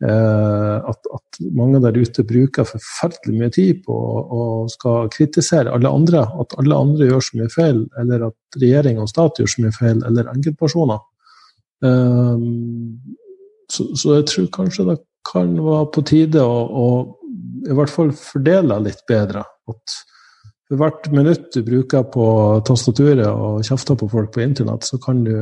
[0.00, 5.92] Eh, at, at, mange der ute bruker forferdelig mye tid på å skal kritisere alle
[5.92, 6.24] andre.
[6.40, 9.76] At alle andre gjør så mye feil, eller at regjering og stat gjør så mye
[9.76, 11.02] feil, eller enkeltpersoner.
[11.84, 12.46] Eh,
[13.70, 16.86] så, så, jeg tror kanskje det kan være på tide å, å
[17.68, 19.44] i hvert fall fordele litt bedre.
[19.68, 19.98] At
[20.70, 22.24] for hvert minutt du bruker på
[22.66, 25.34] tastaturet og kjefter på folk på internett, så kan du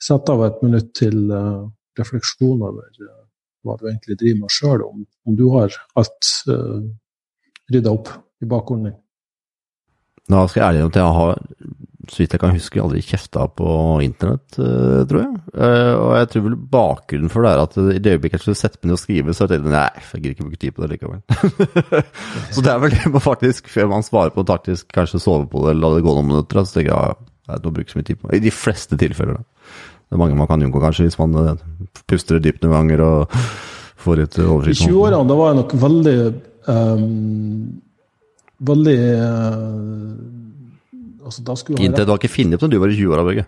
[0.00, 1.66] sette av et minutt til uh,
[1.98, 2.86] refleksjon over
[3.66, 6.80] hva du egentlig driver med sjøl, om, om, du har alt uh,
[7.72, 8.98] rydda opp i bakgrunnen din.
[10.30, 11.40] Nå skal jeg ærlig at jeg har,
[12.10, 13.70] så vidt jeg kan huske, aldri kjefta på
[14.04, 15.40] internett, uh, tror jeg.
[15.52, 18.62] Uh, og jeg tror vel bakgrunnen for det er at i det øyeblikket jeg skulle
[18.62, 20.84] sette meg ned og skrive, så tenkte jeg nei, jeg gidder ikke bruke tid på
[20.84, 21.24] det likevel.
[22.54, 25.66] så det er vel det man faktisk, før man svarer på taktisk, kanskje sove på
[25.66, 27.18] det eller la det gå noen minutter, så tenker jeg ja,
[27.50, 28.38] jeg bruker så mye tid på det.
[28.38, 29.59] I de fleste tilfeller, da.
[30.10, 31.60] Det er mange man kan unngå, kanskje, hvis man eh,
[32.10, 33.34] puster dypt noen ganger og
[34.02, 34.82] får litt oversikt.
[34.82, 36.16] I 20-årene da var jeg nok veldig
[36.66, 37.78] um,
[38.60, 40.18] Veldig uh,
[41.24, 43.46] altså, da skulle Inntil du har ikke funnet opp når du var i 20-åra, Børge?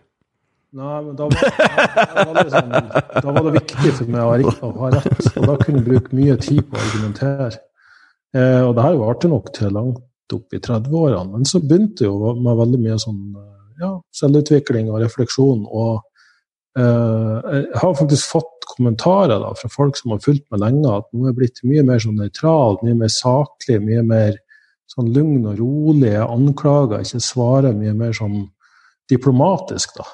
[0.73, 1.43] Nei, men da var,
[2.15, 2.71] da, var sånn,
[3.19, 4.29] da var det viktig for meg å
[4.79, 7.51] ha, rett- og da kunne jeg bruke mye tid på å argumentere.
[8.33, 12.33] Eh, og det her varte nok til langt opp i 30-årene, men så begynte jo
[12.39, 13.51] med veldig mye sånn eh,
[13.83, 15.67] ja, selvutvikling og refleksjon.
[15.69, 16.01] og
[16.73, 21.27] jeg har faktisk fått kommentarer da, fra folk som har fulgt meg lenge, at nå
[21.27, 24.39] er jeg blitt mye mer sånn nøytral, mye mer saklig, mye mer
[24.93, 26.13] sånn lugn og rolig.
[26.15, 28.39] Jeg anklager, ikke svarer mye mer sånn
[29.13, 30.09] diplomatisk, da.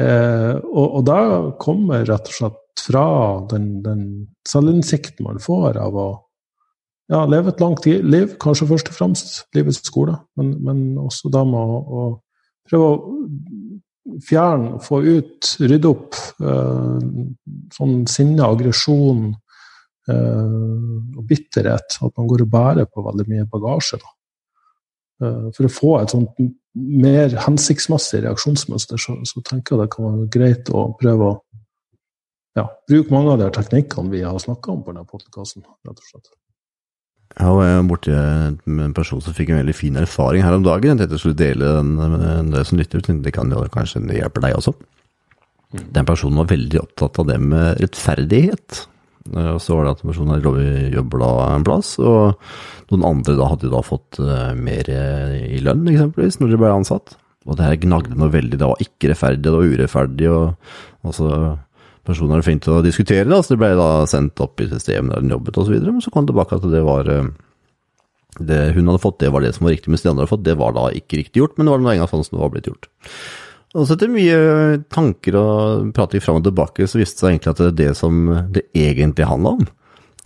[0.00, 1.20] Eh, og, og det
[1.62, 3.06] kommer rett og slett fra
[3.50, 4.02] den, den
[4.48, 6.08] selvinnsikten man får av å
[7.12, 11.44] ja, leve et langt liv, kanskje først og fremst livets skole, men, men også da
[11.46, 12.06] med å, å
[12.68, 13.16] prøve å
[14.26, 17.06] fjerne, få ut, rydde opp eh,
[17.74, 21.98] sånn sinne, aggresjon eh, og bitterhet.
[22.00, 24.00] At man går og bærer på veldig mye bagasje.
[25.22, 26.38] Eh, for å få et sånt
[26.76, 31.36] mer hensiktsmessig reaksjonsmønster, så, så tenker jeg det kan være greit å prøve å
[32.56, 36.10] ja, bruke mange av de teknikkene vi har snakka om på denne podkasten, rett og
[36.10, 36.30] slett.
[37.36, 38.12] Jeg var borti
[38.64, 40.94] med en person som fikk en veldig fin erfaring her om dagen.
[40.94, 43.02] Jeg tenkte jeg skulle dele den med dere som lytter.
[43.04, 44.72] Det kan jo kanskje hjelpe deg også.
[45.92, 48.86] Den personen var veldig opptatt av det med rettferdighet.
[49.34, 52.38] Eh, Og så var det at personen hadde jobbet- en plass, og
[52.90, 56.72] noen andre da hadde da fått eh, mer eh, i lønn, eksempelvis, når de ble
[56.72, 57.16] ansatt.
[57.46, 58.56] Og det her gnagde noe veldig.
[58.58, 60.30] Det var ikke rettferdig, det var urettferdig.
[60.30, 60.56] og
[61.04, 61.58] altså,
[62.06, 65.14] Personen hadde flink til å diskutere, da, så det ble da sendt opp i systemet
[65.14, 65.74] der den jobbet osv.
[65.82, 67.32] Men så kom det tilbake at det var eh,
[68.38, 70.46] det hun hadde fått, det var det som var riktig, mens de andre hadde fått,
[70.46, 72.54] det var da ikke riktig gjort, men det var noe engang sånn som det var
[72.54, 72.88] blitt gjort.
[73.76, 74.36] Og så etter mye
[74.92, 78.20] tanker og prating fram og tilbake, så viste det seg egentlig at det, det som
[78.54, 79.66] det egentlig handla om,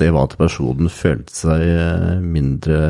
[0.01, 2.81] det var at personen følte seg eh, mindre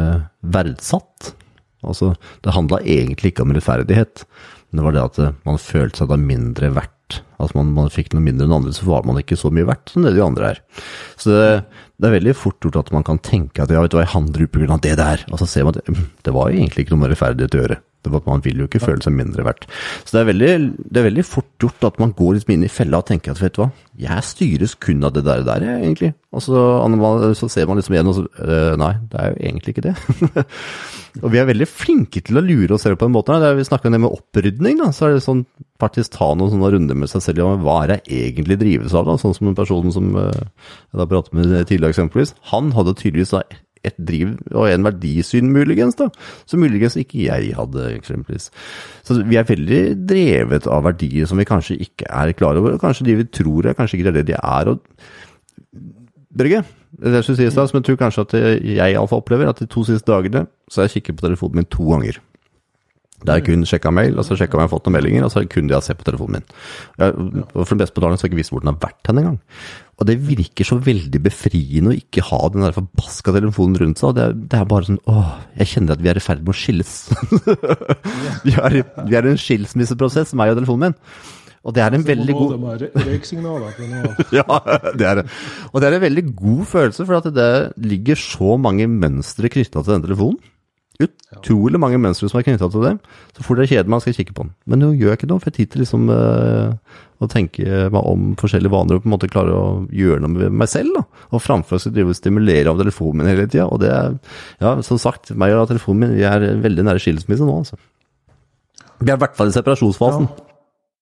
[0.40, 1.32] verdsatt.
[1.80, 2.12] Altså,
[2.44, 4.24] det handla egentlig ikke om rettferdighet,
[4.68, 6.96] men det var det at man følte seg da mindre verdt.
[7.40, 9.92] Altså man, man fikk noe mindre enn andre, så var man ikke så mye verdt
[9.92, 10.60] som det de andre er.
[11.20, 11.44] Så det,
[12.00, 14.14] det er veldig fort gjort at man kan tenke at ja, vet du hva, jeg
[14.14, 16.94] handler ut av det der, og så ser man at "Mm, det var egentlig ikke
[16.94, 17.80] noe med rettferdighet å gjøre.
[18.00, 19.66] At Man vil jo ikke føle seg mindre verdt.
[20.04, 20.50] Så det er, veldig,
[20.88, 23.42] det er veldig fort gjort at man går liksom inn i fella og tenker at
[23.42, 26.14] vet du hva, jeg styres kun av det der, der egentlig.
[26.32, 26.56] Og så,
[27.36, 29.94] så ser man liksom igjen og så eh, Nei, det er jo egentlig ikke det.
[31.24, 33.42] og vi er veldig flinke til å lure oss selv på den måten.
[33.42, 34.92] Det er, vi snakker om det med opprydning, da.
[34.94, 35.44] Så er det sånn
[35.80, 37.44] faktisk ta noen sånne runder med seg selv.
[37.44, 39.18] om hva er det egentlig drives av, da?
[39.20, 40.44] Sånn som den personen som eh,
[40.92, 42.36] jeg da pratet med tidligere, eksempelvis.
[42.54, 43.44] Han hadde tydeligvis da
[43.86, 46.10] et driv og en verdisyn, muligens, da,
[46.48, 48.50] som muligens ikke jeg hadde, eksempelvis.
[49.06, 52.84] Så vi er veldig drevet av verdier som vi kanskje ikke er klar over, og
[52.84, 54.74] kanskje de vi tror er, kanskje ikke er det de er.
[54.74, 54.80] og
[56.30, 56.62] Børge,
[57.00, 59.62] det jeg skulle si i stad, som jeg tror kanskje at jeg iallfall opplever, at
[59.62, 62.20] de to siste dagene så har jeg kikket på telefonen min to ganger.
[63.20, 65.24] Da har jeg kun sjekka mail, og så sjekka om jeg har fått noen meldinger,
[65.26, 66.46] og så er det kun det jeg har sett på telefonen min.
[67.02, 69.20] Jeg, for den beste betalen så har jeg ikke visst hvor den har vært hen
[69.20, 69.36] engang.
[70.00, 74.08] Og det virker så veldig befriende å ikke ha den der forbaska telefonen rundt seg.
[74.08, 76.40] og det er, det er bare sånn åh, jeg kjenner at vi er i ferd
[76.40, 76.94] med å skilles.
[78.46, 80.96] vi, er, i- vi er i en skilsmisseprosess, meg og telefonen min.
[81.60, 82.54] Og det er en veldig god
[84.38, 84.46] ja,
[84.96, 85.26] det er det.
[85.74, 87.50] Og det er en veldig god følelse, for at det
[87.84, 90.40] ligger så mange mønstre knytta til denne telefonen.
[91.00, 92.92] Utrolig mange mønstre som er knytta til det.
[93.36, 94.50] Så fort det er kjedelig, man skal kikke på den.
[94.68, 98.10] Men nå gjør jeg ikke noe, for jeg tid til liksom eh, å tenke meg
[98.12, 100.98] om forskjellige vaner og på en måte klare å gjøre noe med meg selv.
[100.98, 101.24] da.
[101.30, 103.68] Og framfor å drive og stimulere av telefonen min hele tida.
[103.70, 104.20] Og det er,
[104.60, 107.80] ja, som sagt, meg og telefonen min, vi er veldig nære skilsmisse nå, altså.
[109.00, 110.28] Vi er i hvert fall i separasjonsfasen.
[110.28, 110.49] Ja,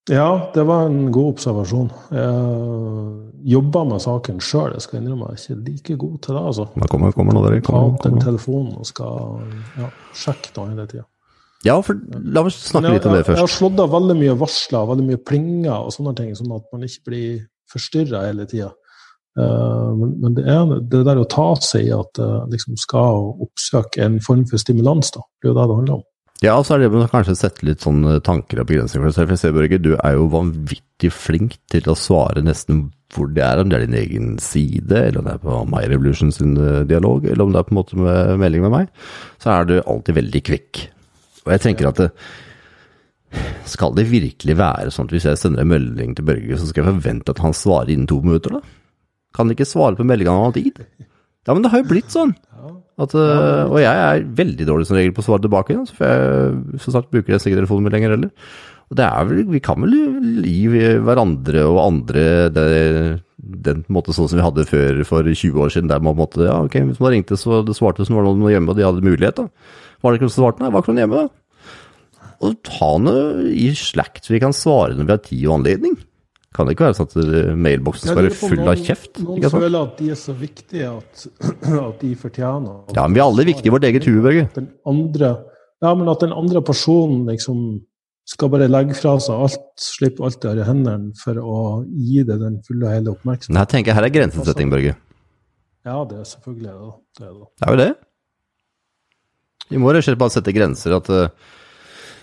[0.09, 1.91] det var en god observasjon.
[2.13, 6.43] Jeg jobba med saken sjøl, jeg skal innrømme jeg er ikke like god til det.
[6.51, 6.67] altså.
[6.75, 7.61] Da kommer, kommer nå, dere.
[7.61, 9.45] Ta Kommer, opp den telefonen og skal
[9.79, 11.07] ja, sjekke det hele tida.
[11.67, 14.35] Ja, for la oss snakke litt om det Jeg, jeg har slått av veldig mye
[14.39, 17.41] varsler, veldig mye plinger og sånne ting, sånn at man ikke blir
[17.73, 18.71] forstyrra hele tida.
[19.39, 24.03] men, men det er det der å ta seg i at det liksom skal oppsøke
[24.03, 25.23] en form for stimulans, da.
[25.39, 26.07] Det er jo det det handler om.
[26.45, 29.11] Ja, og så er det med å kanskje sette litt sånne tanker og begrensninger for
[29.11, 29.33] deg selv.
[29.35, 33.59] Jeg ser, Børge, du er jo vanvittig flink til å svare nesten hvor det er,
[33.59, 36.85] om det er din egen side, eller om det er på My Revolution sin eh,
[36.87, 38.93] dialog, eller om det er på en måte med melding med meg,
[39.43, 40.83] så er du alltid veldig kvikk.
[41.47, 42.09] Og jeg tenker at det,
[43.69, 46.85] skal det virkelig være sånn at hvis jeg sender en melding til Børge, så skal
[46.85, 48.63] jeg forvente at han svarer innen to minutter, da?
[49.35, 50.85] Kan han ikke svare på meldinga han har tid?
[51.49, 52.37] Ja, men det har jo blitt sånn.
[52.99, 55.95] At, øh, og jeg er veldig dårlig som regel på å svare tilbake, igjen, så
[55.95, 58.33] får jeg som sagt bruker jeg sikkert telefonen min lenger heller.
[58.89, 62.69] Og det er vel, vi kan vel gi hverandre og andre det,
[63.39, 66.57] den måte sånn som vi hadde før for 20 år siden, der man måtte, ja
[66.65, 69.39] ok, hvis man ringte så det svarte som var noen hjemme og de hadde mulighet
[69.39, 69.47] da.
[70.03, 70.65] Var det ikke noen som svarte?
[70.65, 71.29] Nei, var ikke noen hjemme da.
[72.49, 75.99] og ta noe i slakt så vi kan svare når vi har tid og anledning.
[76.57, 79.21] Kan det ikke være sånn at mailboksen skal være full av kjeft?
[79.21, 81.27] Noen ikke føler at de er så viktige at,
[81.89, 84.49] at de fortjener at Ja, men vi er alle viktige i vårt eget hue, Børge.
[85.85, 87.61] Ja, men at den andre personen liksom
[88.29, 92.25] skal bare legge fra seg alt, slippe alt det har i hendene for å gi
[92.29, 93.57] det den fulle og hele oppmerksomheten.
[93.57, 94.97] Nei, tenker jeg her er grensesetting, Børge.
[95.89, 96.91] Ja, det er selvfølgelig det.
[97.17, 97.47] Det er det.
[97.49, 97.93] Det er jo det.
[99.69, 101.55] Vi må rett og slett bare sette grenser at eh,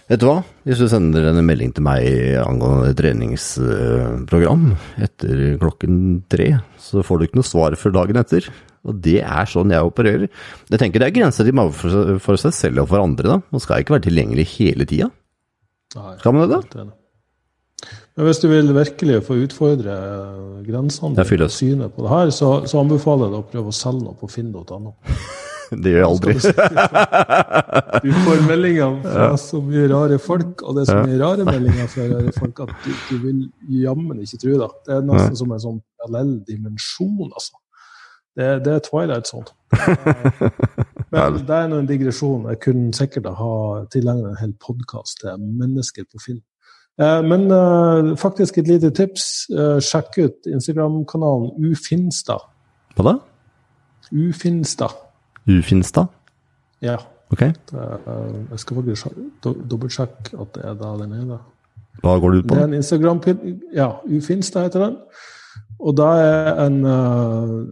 [0.05, 0.37] Vet du hva?
[0.67, 2.05] Hvis du sender en melding til meg
[2.37, 4.67] angående treningsprogram
[5.01, 5.95] etter klokken
[6.29, 8.45] tre, så får du ikke noe svar før dagen etter.
[8.85, 10.29] Og det er sånn jeg opererer.
[10.69, 13.39] Jeg tenker det er grenser de må for, for seg selv og for andre, da.
[13.49, 15.09] Man skal ikke være tilgjengelig hele tida.
[15.95, 16.85] Skal man det, da?
[18.15, 19.95] Men hvis du vil virkelig få utfordre
[20.65, 24.05] grensene og synet på det her, så, så anbefaler jeg deg å prøve å selge
[24.05, 24.93] noe på finn.no.
[25.83, 26.33] Det gjør jeg aldri.
[28.05, 31.91] Du får meldinger fra så mye rare folk, og det er så mye rare meldinger
[31.91, 33.43] fra rare folk at du, du vil
[33.83, 34.71] jammen ikke tro det.
[34.87, 37.55] Det er nesten som en sånn parallell dimensjon, altså.
[38.35, 39.47] Det, det er Twilight Zone.
[41.13, 42.49] Men det er nå en digresjon.
[42.51, 43.53] Jeg kunne sikkert ha
[43.93, 46.41] tilegnet en hel podkast til mennesker på film.
[46.99, 49.47] Eh, Men eh, faktisk et lite tips.
[49.51, 52.43] Eh, Sjekk ut Instagram-kanalen Ufinstad.
[52.95, 53.15] Hva da?
[54.11, 54.99] Ufinstad.
[55.47, 56.07] Ufinstad?
[56.81, 56.97] Ja.
[57.31, 57.39] Ok.
[57.39, 61.25] Det er, eh, jeg skal faktisk sj- do- dobbeltsjekke at det er da den er.
[61.25, 61.37] da.
[62.03, 62.59] Hva går det ut Det på?
[62.59, 63.21] er en instagram
[63.73, 64.97] Ja, Ufinstad heter den.
[65.79, 67.65] Og det er en uh,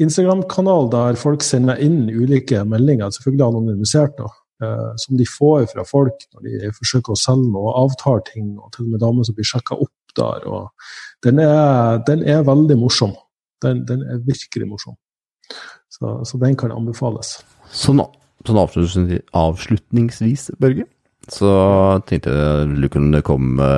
[0.00, 4.26] Instagram-kanal der folk sender inn ulike meldinger, selvfølgelig anonymisert, da,
[4.64, 8.56] uh, som de får fra folk når de forsøker å selge noe og avtar ting,
[8.58, 10.48] og til og med damer som blir sjekka opp der.
[11.24, 13.14] den er, den er veldig morsom.
[13.62, 14.96] Den, den er virkelig morsom.
[15.94, 17.36] Så, så den kan anbefales.
[17.70, 18.00] Sånn,
[18.46, 20.88] sånn avslutningsvis, avslutningsvis, Børge,
[21.30, 21.50] så
[22.08, 23.68] tenkte jeg du kunne komme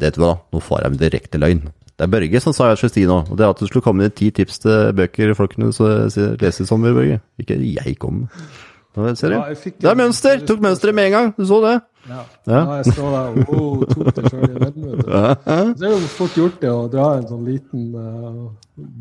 [0.00, 1.58] Vet du hva, nå får jeg med direkte løgn.
[1.94, 3.84] Det er Børge som sa jeg skulle si nå, og det er at du skulle
[3.84, 7.20] komme med ti tips til bøker folk kunne så- se- lese i sommer, Børge.
[7.38, 9.16] Ikke jeg kom med.
[9.18, 9.34] Ser du?
[9.34, 10.40] Ja, Det er mønster!
[10.46, 11.74] Tok mønsteret med en gang, du så det?
[12.08, 12.24] Ja.
[12.46, 12.54] Ja.
[12.54, 12.76] ja.
[12.82, 13.48] jeg så det.
[13.48, 15.78] Oh, tok det sjøl i venn, Det.
[15.78, 18.50] Så er jo fort gjort det å dra en sånn liten uh,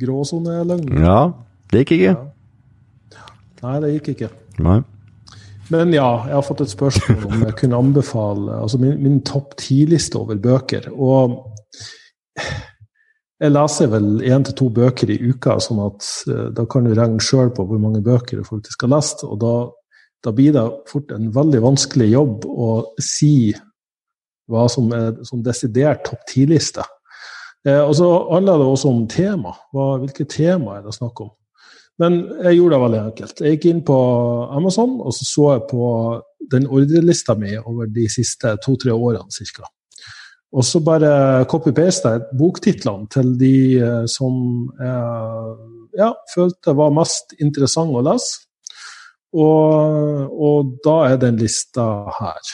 [0.02, 1.02] gråsoneløgn.
[1.04, 1.20] Ja,
[1.74, 2.16] det gikk ikke.
[3.64, 4.30] Nei, det gikk ikke.
[4.64, 4.82] Nei.
[5.72, 9.56] Men ja, jeg har fått et spørsmål om jeg kunne anbefale altså min, min topp
[9.62, 10.90] ti-liste over bøker.
[10.92, 11.40] Og
[13.44, 16.94] jeg leser vel én til to bøker i uka, sånn at eh, da kan du
[16.96, 19.24] regne sjøl på hvor mange bøker du faktisk har lest.
[19.28, 19.54] Og da,
[20.24, 22.70] da blir det fort en veldig vanskelig jobb å
[23.04, 23.54] si
[24.52, 26.84] hva som er sånn desidert topp ti-liste.
[27.68, 29.56] Eh, og så handler det også om tema.
[29.72, 31.32] Hva, hvilke tema er det snakk om?
[32.02, 33.42] Men jeg gjorde det veldig enkelt.
[33.44, 33.98] Jeg gikk inn på
[34.58, 35.88] Amazon og så så jeg på
[36.52, 39.70] den ordrelista mi over de siste to-tre årene ca.
[40.54, 44.34] Og så bare copy-paste jeg boktitlene til de eh, som
[44.80, 48.44] jeg ja, følte var mest interessante å lese.
[49.34, 51.86] Og, og da er den lista
[52.20, 52.54] her.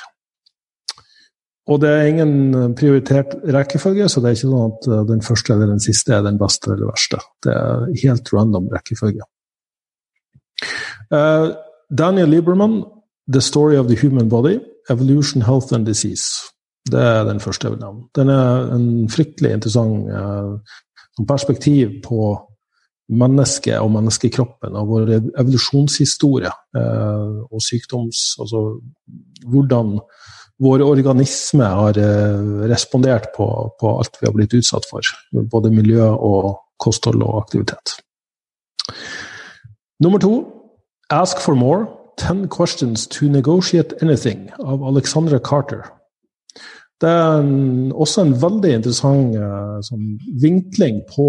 [1.70, 5.54] Og det er ingen prioritert rekkefølge, så det er ikke sånn at eh, den første
[5.54, 7.22] eller den siste er den beste eller verste.
[7.46, 9.28] Det er helt random rekkefølge.
[11.14, 11.48] Eh,
[11.90, 12.84] Daniel Lieberman,
[13.30, 16.50] 'The Story of the Human Body', 'Evolution, Health and Disease'.
[16.90, 18.08] Det er den første jeg vil nevne.
[18.16, 22.38] Den er en fryktelig interessant eh, perspektiv på
[23.10, 28.38] mennesket og menneskekroppen og vår evolusjonshistorie eh, og sykdoms...
[28.40, 28.82] Altså
[29.50, 30.00] hvordan
[30.60, 33.48] vår organisme har eh, respondert på,
[33.80, 35.06] på alt vi har blitt utsatt for.
[35.32, 38.00] Både miljø og kosthold og aktivitet.
[40.00, 40.34] Nummer to,
[41.10, 41.88] 'Ask for More'.
[42.18, 45.84] 'Ten Questions to Negotiate Anything' av Alexandra Carter.
[47.02, 51.28] Det er en, også en veldig interessant eh, sånn vinkling på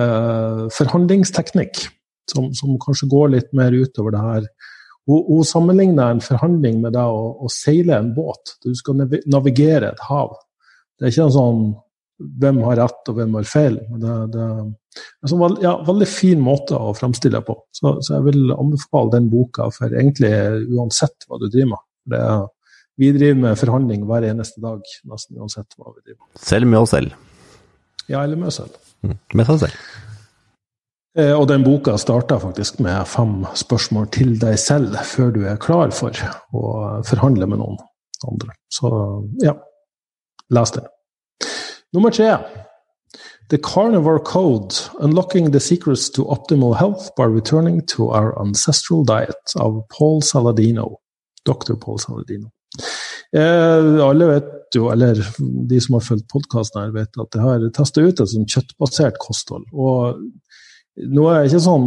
[0.00, 1.82] eh, forhandlingsteknikk,
[2.32, 4.46] som, som, kanskje går litt mer utover det her.
[5.10, 8.56] Hun, hun sammenligner en forhandling med det å, å, seile en båt.
[8.62, 10.36] Du skal navigere et hav.
[10.98, 11.64] Det er ikke en sånn
[12.40, 13.78] hvem har rett og hvem har feil.
[14.02, 17.56] Det, det sånn ja, veldig fin måte å framstille det på.
[17.74, 20.32] Så, så, jeg vil anbefale den boka for egentlig
[20.76, 21.86] uansett hva du driver med.
[22.10, 22.24] Det
[23.00, 26.40] vi driver med forhandling hver eneste dag, nesten uansett hva vi driver med.
[26.44, 27.16] Selv med oss selv?
[28.10, 28.76] Ja, eller med oss selv.
[29.06, 29.84] Mm, med seg selv.
[31.18, 35.58] Eh, og den boka starta faktisk med fem spørsmål til deg selv før du er
[35.62, 36.14] klar for
[36.54, 36.64] å
[37.06, 37.80] forhandle med noen
[38.28, 38.54] andre.
[38.70, 38.90] Så
[39.42, 39.56] ja,
[40.54, 40.86] les den.
[41.96, 42.36] Nummer tre.
[43.50, 49.56] The Carnivore Code Unlocking the Secrets to Optimal Health by Returning to Our Ancestral Diet
[49.58, 51.00] av Paul Saladino.
[51.44, 51.74] Dr.
[51.74, 52.52] Paul Saladino.
[53.36, 57.66] Eh, alle vet jo, eller de som har fulgt podkasten her, vet at jeg har
[57.74, 59.66] testa ut et sånn kjøttbasert kosthold.
[59.74, 60.20] Og
[60.98, 61.86] nå er jeg ikke sånn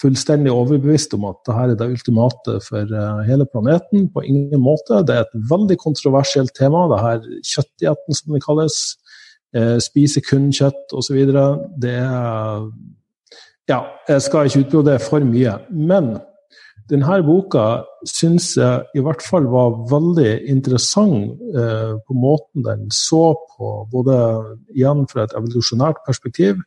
[0.00, 4.06] fullstendig overbevist om at dette er det ultimate for uh, hele planeten.
[4.14, 5.02] På ingen måte.
[5.06, 7.20] Det er et veldig kontroversielt tema, det her
[7.52, 8.80] kjøttdietten som det kalles.
[9.56, 11.20] Uh, spise kun kjøtt osv.
[11.82, 12.66] Det er
[13.70, 15.58] Ja, jeg skal ikke utbrodere for mye.
[15.70, 16.16] Men
[16.90, 21.36] denne boka syns jeg i hvert fall var veldig interessant
[22.02, 24.16] på måten den så på, både
[24.74, 26.58] igjen fra et evolusjonært perspektiv,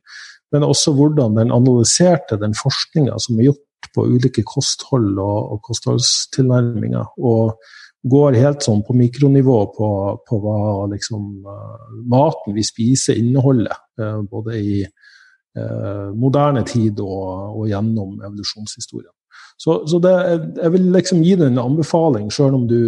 [0.53, 5.63] men også hvordan den analyserte den forskninga som er gjort på ulike kosthold og, og
[5.67, 7.15] kostholdstilnærminger.
[7.21, 7.57] Og
[8.03, 9.89] går helt sånn på mikronivå på,
[10.27, 10.57] på hva
[10.91, 13.75] liksom, uh, maten vi spiser inneholder.
[13.99, 19.13] Uh, både i uh, moderne tid og, og, gjennom evolusjonshistorien.
[19.57, 20.13] Så, så det,
[20.59, 22.81] jeg vil liksom gi deg en anbefaling, sjøl om du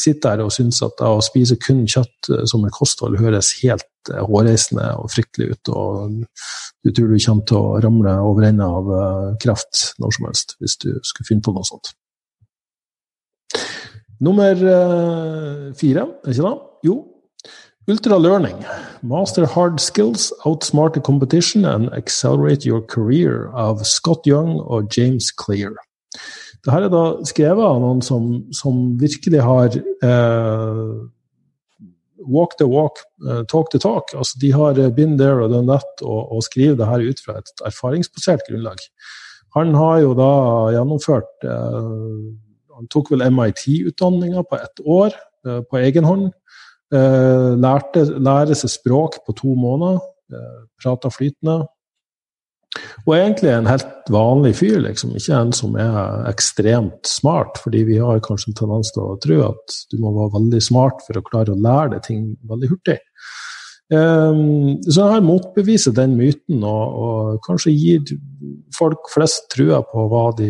[0.00, 4.20] sitter der og syns at å spise kun kjøtt som et kosthold høres helt Eh,
[4.28, 5.70] hårreisende og fryktelig ut.
[5.72, 6.24] Og
[6.84, 8.90] du tror du kommer til å ramle over ende av
[9.40, 11.92] kreft kraft når som helst, hvis du skulle finne på noe sånt.
[14.24, 16.54] Nummer eh, fire, er ikke det?
[16.88, 17.00] Jo.
[17.88, 18.62] Ultra Learning.
[19.02, 25.76] Master hard skills, outsmart competition and accelerate your career av Scott Young og James Clear.
[26.64, 30.94] Dette er da skrevet av noen som, som virkelig har eh,
[32.26, 34.14] walk the walk, uh, talk the talk.
[34.14, 37.20] Altså, de har eh, been there og done that og, og skriver det her ut
[37.24, 38.80] fra et erfaringsbasert grunnlag.
[39.54, 40.30] Han har jo da
[40.74, 41.92] gjennomført eh,
[42.74, 45.12] Han tok vel MIT-utdanninga på ett år
[45.46, 46.32] eh, på egen hånd.
[46.94, 49.96] lærte lære seg språk på to måneder.
[50.78, 51.64] Prata flytende.
[53.04, 55.14] Og egentlig en helt vanlig fyr, liksom.
[55.18, 57.60] Ikke en som er ekstremt smart.
[57.62, 61.04] Fordi vi har kanskje en tendens til å tro at du må være veldig smart
[61.06, 62.98] for å klare å lære deg ting veldig hurtig.
[63.92, 68.14] Um, så jeg motbeviser den myten, og, og, kanskje gir
[68.74, 70.48] folk flest trua på hva de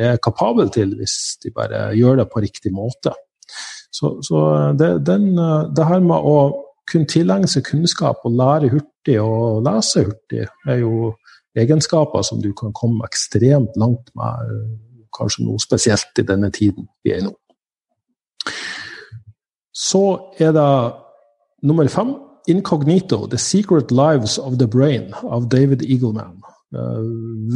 [0.00, 3.14] er kapable til, hvis de bare gjør det på riktig måte.
[3.94, 4.42] Så, så
[4.78, 5.32] det, den,
[5.76, 6.36] det her med å
[6.90, 11.12] kunne tilegne seg kunnskap og lære hurtig og lese hurtig, er jo
[11.58, 14.54] egenskaper som du kan komme ekstremt langt med,
[15.16, 17.34] kanskje noe spesielt i denne tiden vi er i nå.
[19.74, 20.02] Så
[20.38, 20.70] er det
[21.62, 22.14] nummer fem,
[22.48, 26.40] 'Incognito The Secret Lives of the Brain' av David Eagleman.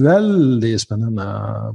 [0.03, 1.27] Veldig spennende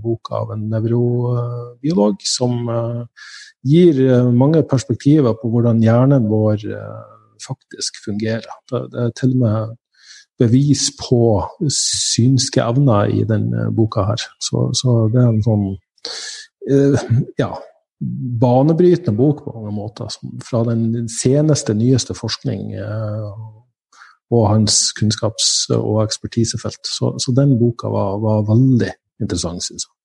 [0.03, 3.29] bok av en nevrobiolog som eh,
[3.63, 6.97] gir eh, mange perspektiver på hvordan hjernen vår eh,
[7.39, 8.49] faktisk fungerer.
[8.71, 9.78] Det er til og med
[10.39, 11.21] bevis på
[11.73, 14.23] synske evner i denne boka her.
[14.43, 15.65] Så, så det er en sånn
[16.71, 17.51] uh, ja,
[18.41, 20.19] banebrytende bok på mange måter.
[20.45, 23.31] Fra den seneste, nyeste forskning uh,
[24.29, 26.81] og hans kunnskaps- og ekspertisefelt.
[26.87, 29.95] Så, så den boka var, var veldig interessant, syns jeg.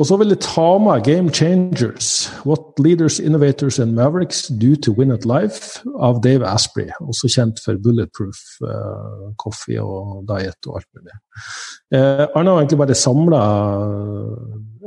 [0.00, 4.94] Og så vil jeg ta med Game Changers, What Leaders, Innovators and Mavericks Do to
[4.96, 10.80] Win at Life av Dave Asprey, også kjent for Bulletproof uh, Coffee og Diet og
[10.80, 11.18] alt mulig.
[11.92, 13.44] Uh, han har egentlig bare samla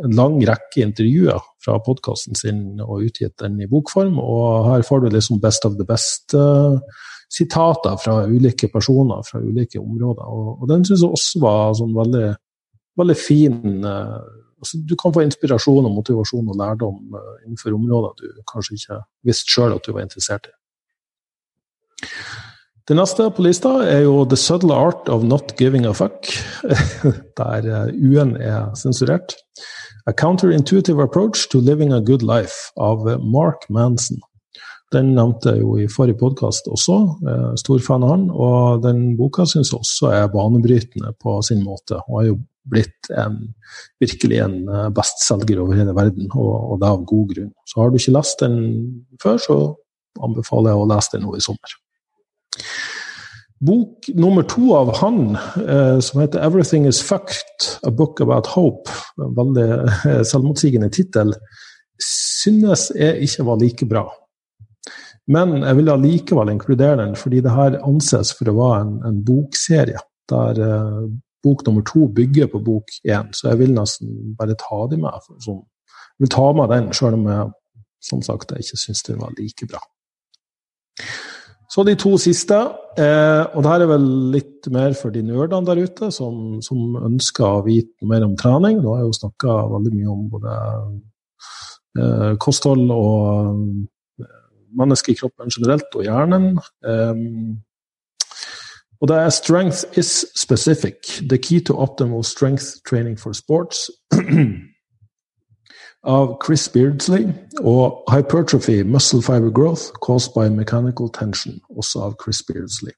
[0.04, 5.06] en lang rekke intervjuer fra podkasten sin og utgitt den i bokform, og her får
[5.06, 6.34] du liksom best of the best.
[6.34, 6.82] Uh,
[7.34, 10.26] sitater fra ulike personer fra ulike områder.
[10.26, 12.28] Og, og den syns jeg også var sånn veldig,
[12.98, 14.22] veldig fin uh,
[14.64, 19.00] Altså, du kan få inspirasjon og motivasjon og lærdom uh, innenfor områder du kanskje ikke
[19.28, 20.56] visste sjøl at du var interessert i.
[22.88, 26.28] Det neste på lista er jo The Subtle Art of Not Giving a Fuck,
[27.40, 29.38] der uh, U-en er sensurert.
[30.08, 34.20] A Counterintuitive Approach to Living a Good Life av Mark Manson.
[34.94, 36.98] Den nevnte jeg jo i forrige podkast også,
[37.58, 38.26] stor fan av han.
[38.30, 43.10] Og den boka syns jeg også er banebrytende på sin måte, og er jo blitt
[43.20, 43.40] en,
[44.00, 47.54] virkelig en eh, bestselger over hele verden, og, og, det av god grunn.
[47.68, 48.58] Så har du ikke lest den
[49.24, 49.58] før, så
[50.24, 51.78] anbefaler jeg å lese den nå i sommer.
[53.64, 58.92] Bok nummer to av han, eh, som heter 'Everything Is Fucked A Book About Hope',
[59.18, 61.34] veldig eh, selvmotsigende tittel,
[62.00, 64.08] synes jeg ikke var like bra.
[65.32, 69.22] Men jeg vil allikevel inkludere den, fordi det her anses for å være en, en
[69.24, 71.04] bokserie der eh,
[71.44, 75.30] bok nummer to bygger på bok én, så jeg vil nesten bare ta de med.
[75.44, 75.62] Sånn.
[76.18, 77.52] Jeg vil ta med den, sjøl om jeg
[78.04, 79.80] som sagt jeg ikke syns den var like bra.
[81.72, 82.58] Så de to siste,
[83.02, 84.04] eh, og her er vel
[84.36, 88.78] litt mer for de nerdene der ute som, som ønsker å vite mer om trening.
[88.84, 90.58] Nå har jeg jo snakka veldig mye om både
[91.98, 93.64] eh, kosthold og
[94.80, 96.60] menneskekroppen generelt, og hjernen.
[99.02, 100.96] og det er 'Strength is specific.
[101.30, 103.90] The key to optimal strength training for sports'.
[106.04, 107.28] av Chris Beardsley,
[107.60, 112.92] og 'Hypertrophy Muscle Fiber Growth Caused by Mechanical Tension', også av Chris Beardsley.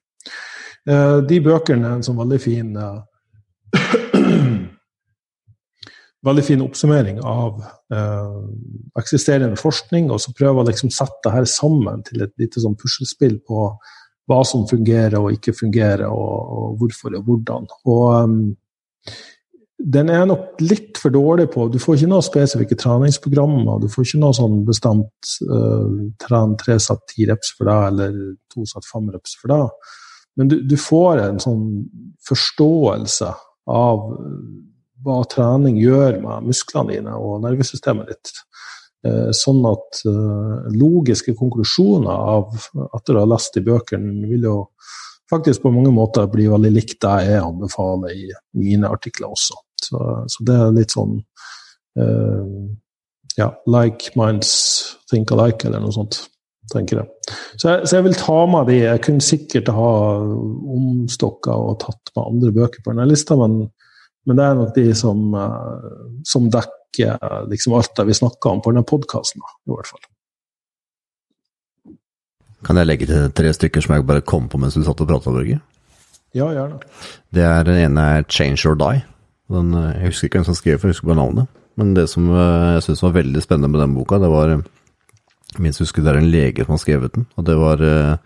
[1.28, 2.76] de bøkene er en sånn veldig fin
[6.26, 7.60] veldig fin oppsummering av
[7.94, 8.40] eh,
[9.00, 12.76] eksisterende forskning, og så prøve å liksom sette det her sammen til et lite sånn
[12.78, 13.68] puslespill på
[14.26, 17.68] hva som fungerer og ikke fungerer, og, og hvorfor og hvordan.
[17.86, 18.38] Og um,
[19.76, 23.82] den er nok litt for dårlig på Du får ikke noe spesifikke treningsprogrammer.
[23.82, 28.18] Du får ikke noe sånn bestemt uh, tren tre satt ti reps for deg, eller
[28.52, 29.92] to satt fem reps for deg.
[30.36, 31.66] Men du, du får en sånn
[32.26, 33.30] forståelse
[33.72, 34.02] av
[35.06, 38.32] hva trening gjør med musklene dine og nervesystemet ditt.
[39.06, 42.56] Eh, sånn at eh, logiske konklusjoner av
[42.96, 44.56] etter å ha lest i bøkene vil jo
[45.30, 49.58] faktisk på mange måter bli veldig likt det jeg anbefaler i mine artikler også.
[49.86, 50.02] Så,
[50.32, 51.18] så det er litt sånn
[52.00, 52.66] uh,
[53.36, 54.52] ja, like minds
[55.10, 56.20] think alike, eller noe sånt,
[56.72, 57.34] tenker jeg.
[57.58, 57.80] Så, jeg.
[57.84, 58.78] så jeg, vil ta med de.
[58.86, 59.90] Jeg kunne sikkert ha
[60.78, 63.66] omstokka og tatt med andre bøker på denne lista, men
[64.26, 65.88] men det er nok de som, eh,
[66.26, 70.04] som dekker liksom alt det vi snakker om på denne podkasten, i hvert fall.
[72.66, 75.10] Kan jeg legge til tre stykker som jeg bare kom på mens du satt og
[75.10, 75.60] prata, Børge?
[76.34, 76.80] Ja, gjerne.
[77.32, 79.04] Det er, Den ene er 'Change or Die'.
[79.48, 81.48] Den, eh, jeg husker ikke hvem som skrev for jeg husker bare navnet.
[81.76, 84.62] Men det som eh, jeg syns var veldig spennende med den boka, det var
[85.58, 87.26] Minst husker det er en lege som har skrevet den.
[87.38, 88.16] Og det var eh,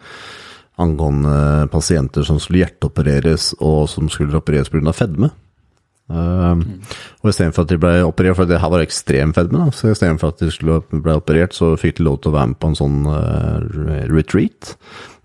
[0.79, 4.93] angående pasienter som skulle hjerteopereres, og som skulle opereres pga.
[4.93, 5.31] fedme.
[6.11, 6.59] Uh,
[7.23, 9.75] og istedenfor at de ble operert, for det her var ekstrem fedme, da.
[9.75, 12.61] så istedenfor at de skulle ble operert, så fikk de lov til å være med
[12.61, 14.75] på en sånn uh, retreat,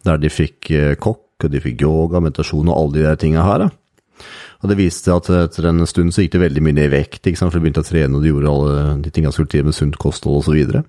[0.05, 3.43] der de fikk uh, kokk, og de fikk yoga, meditasjon og alle de der tinga
[3.45, 3.65] her.
[3.65, 4.27] Da.
[4.63, 6.93] Og det viste seg at etter en stund så gikk det veldig mye ned i
[6.95, 9.67] vekt, for de begynte å trene, og de gjorde alle de tinga som skulle til
[9.67, 10.55] med sunt kosthold osv.
[10.55, 10.83] Og så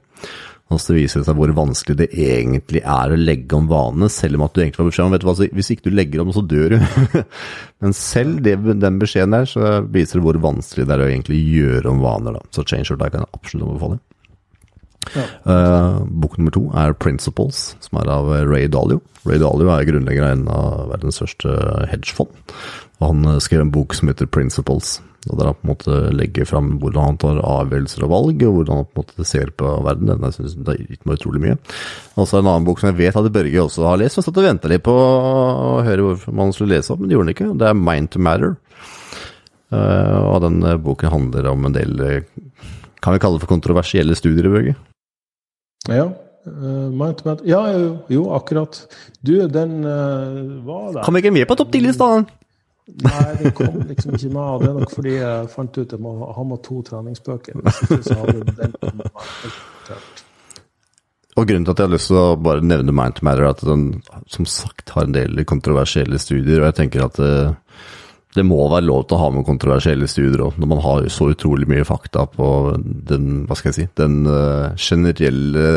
[0.66, 4.54] viser det seg hvor vanskelig det egentlig er å legge om vanene, selv om at
[4.54, 6.74] du egentlig får beskjed om vet du hva, hvis ikke du legger om, så dør
[6.74, 7.22] du.
[7.84, 11.38] Men selv det, den beskjeden der, så viser det hvor vanskelig det er å egentlig
[11.54, 12.38] gjøre om vaner.
[12.38, 12.42] Da.
[12.50, 14.02] Så Change your life kan jeg absolutt anbefale.
[15.14, 15.26] Ja.
[15.46, 18.98] Uh, bok nummer to er Principles, som er av Ray Dalio.
[19.22, 21.54] Ray Dalio er grunnlegger av en av verdens største
[21.92, 22.34] hedgefond.
[22.98, 24.96] Og han skrev en bok som heter Principles.
[25.26, 28.58] Og der han på en måte legger fram hvordan han tar avgjørelser og valg, og
[28.58, 30.12] hvordan han på en måte ser på verden.
[30.12, 31.56] Den jeg synes det har gitt meg utrolig mye.
[32.14, 34.38] Og så en annen bok som jeg vet at Børge også har lest, og satt
[34.38, 37.36] og venta litt på å høre hvorfor man skulle lese opp, men det gjorde han
[37.36, 37.50] ikke.
[37.58, 38.54] Det er Mind to Matter.
[39.66, 42.20] Uh, og den eh, boken handler om en del uh,
[43.02, 44.76] Kan vi kalle det for kontroversielle studier, Børge?
[45.90, 46.04] Ja.
[46.46, 48.84] Uh, mind to Matter Ja, jo, jo akkurat.
[49.26, 51.02] Du, den var der.
[51.02, 52.12] Kom ikke med på topp 10-lista!
[52.86, 54.42] Nei, det kom liksom ikke med.
[54.42, 57.58] og Det er nok fordi jeg fant ut at jeg ha med to treningsbøker.
[61.36, 63.64] Og grunnen til at jeg har lyst til å bare nevne Mind Matter, er at
[63.66, 63.88] den
[64.32, 66.62] som sagt har en del kontroversielle studier.
[66.62, 67.34] Og jeg tenker at det,
[68.36, 71.30] det må være lov til å ha med kontroversielle studier òg, når man har så
[71.32, 75.70] utrolig mye fakta på den, hva skal jeg si, den uh, generelle,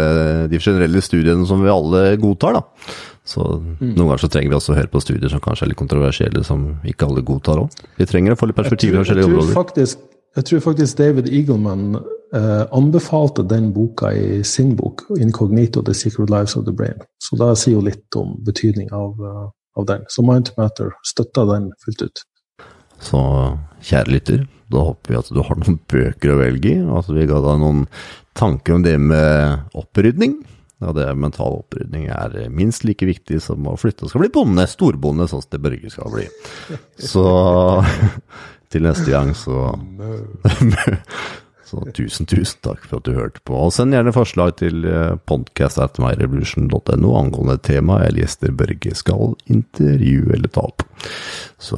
[0.52, 2.60] de generelle studiene som vi alle godtar.
[2.60, 2.92] da.
[3.30, 3.94] Så mm.
[3.94, 6.44] noen ganger så trenger vi også å høre på studier som kanskje er litt kontroversielle,
[6.48, 7.84] som ikke alle godtar òg.
[8.00, 9.54] Vi trenger å få litt perspektiv i forskjellige områder.
[9.58, 10.02] Faktisk,
[10.38, 16.30] jeg tror faktisk David Eagleman eh, anbefalte den boka i sin bok, 'Incognito The Secret
[16.34, 17.06] Lives of the Brain'.
[17.22, 19.48] Så da sier jo litt om betydning av, uh,
[19.78, 20.06] av den.
[20.08, 22.26] Så Mind Matter støtter den fullt ut.
[23.04, 23.20] Så
[23.86, 27.12] kjære lytter, da håper vi at du har noen bøker å velge i, og at
[27.16, 27.84] vi ga deg noen
[28.40, 30.40] tanker om det med opprydning.
[30.80, 34.64] Ja, det mental opprydning er minst like viktig som å flytte og skal bli bonde,
[34.70, 36.28] storbonde, sånn som det Børge skal bli.
[37.04, 37.26] Så
[38.72, 39.74] til neste gang, så
[41.70, 43.54] Så tusen, tusen takk for at du hørte på.
[43.54, 50.50] Og Send gjerne forslag til eh, podcast.myrevolution.no angående tema eller gjester Børge skal intervjue eller
[50.50, 50.82] ta opp.
[51.62, 51.78] Så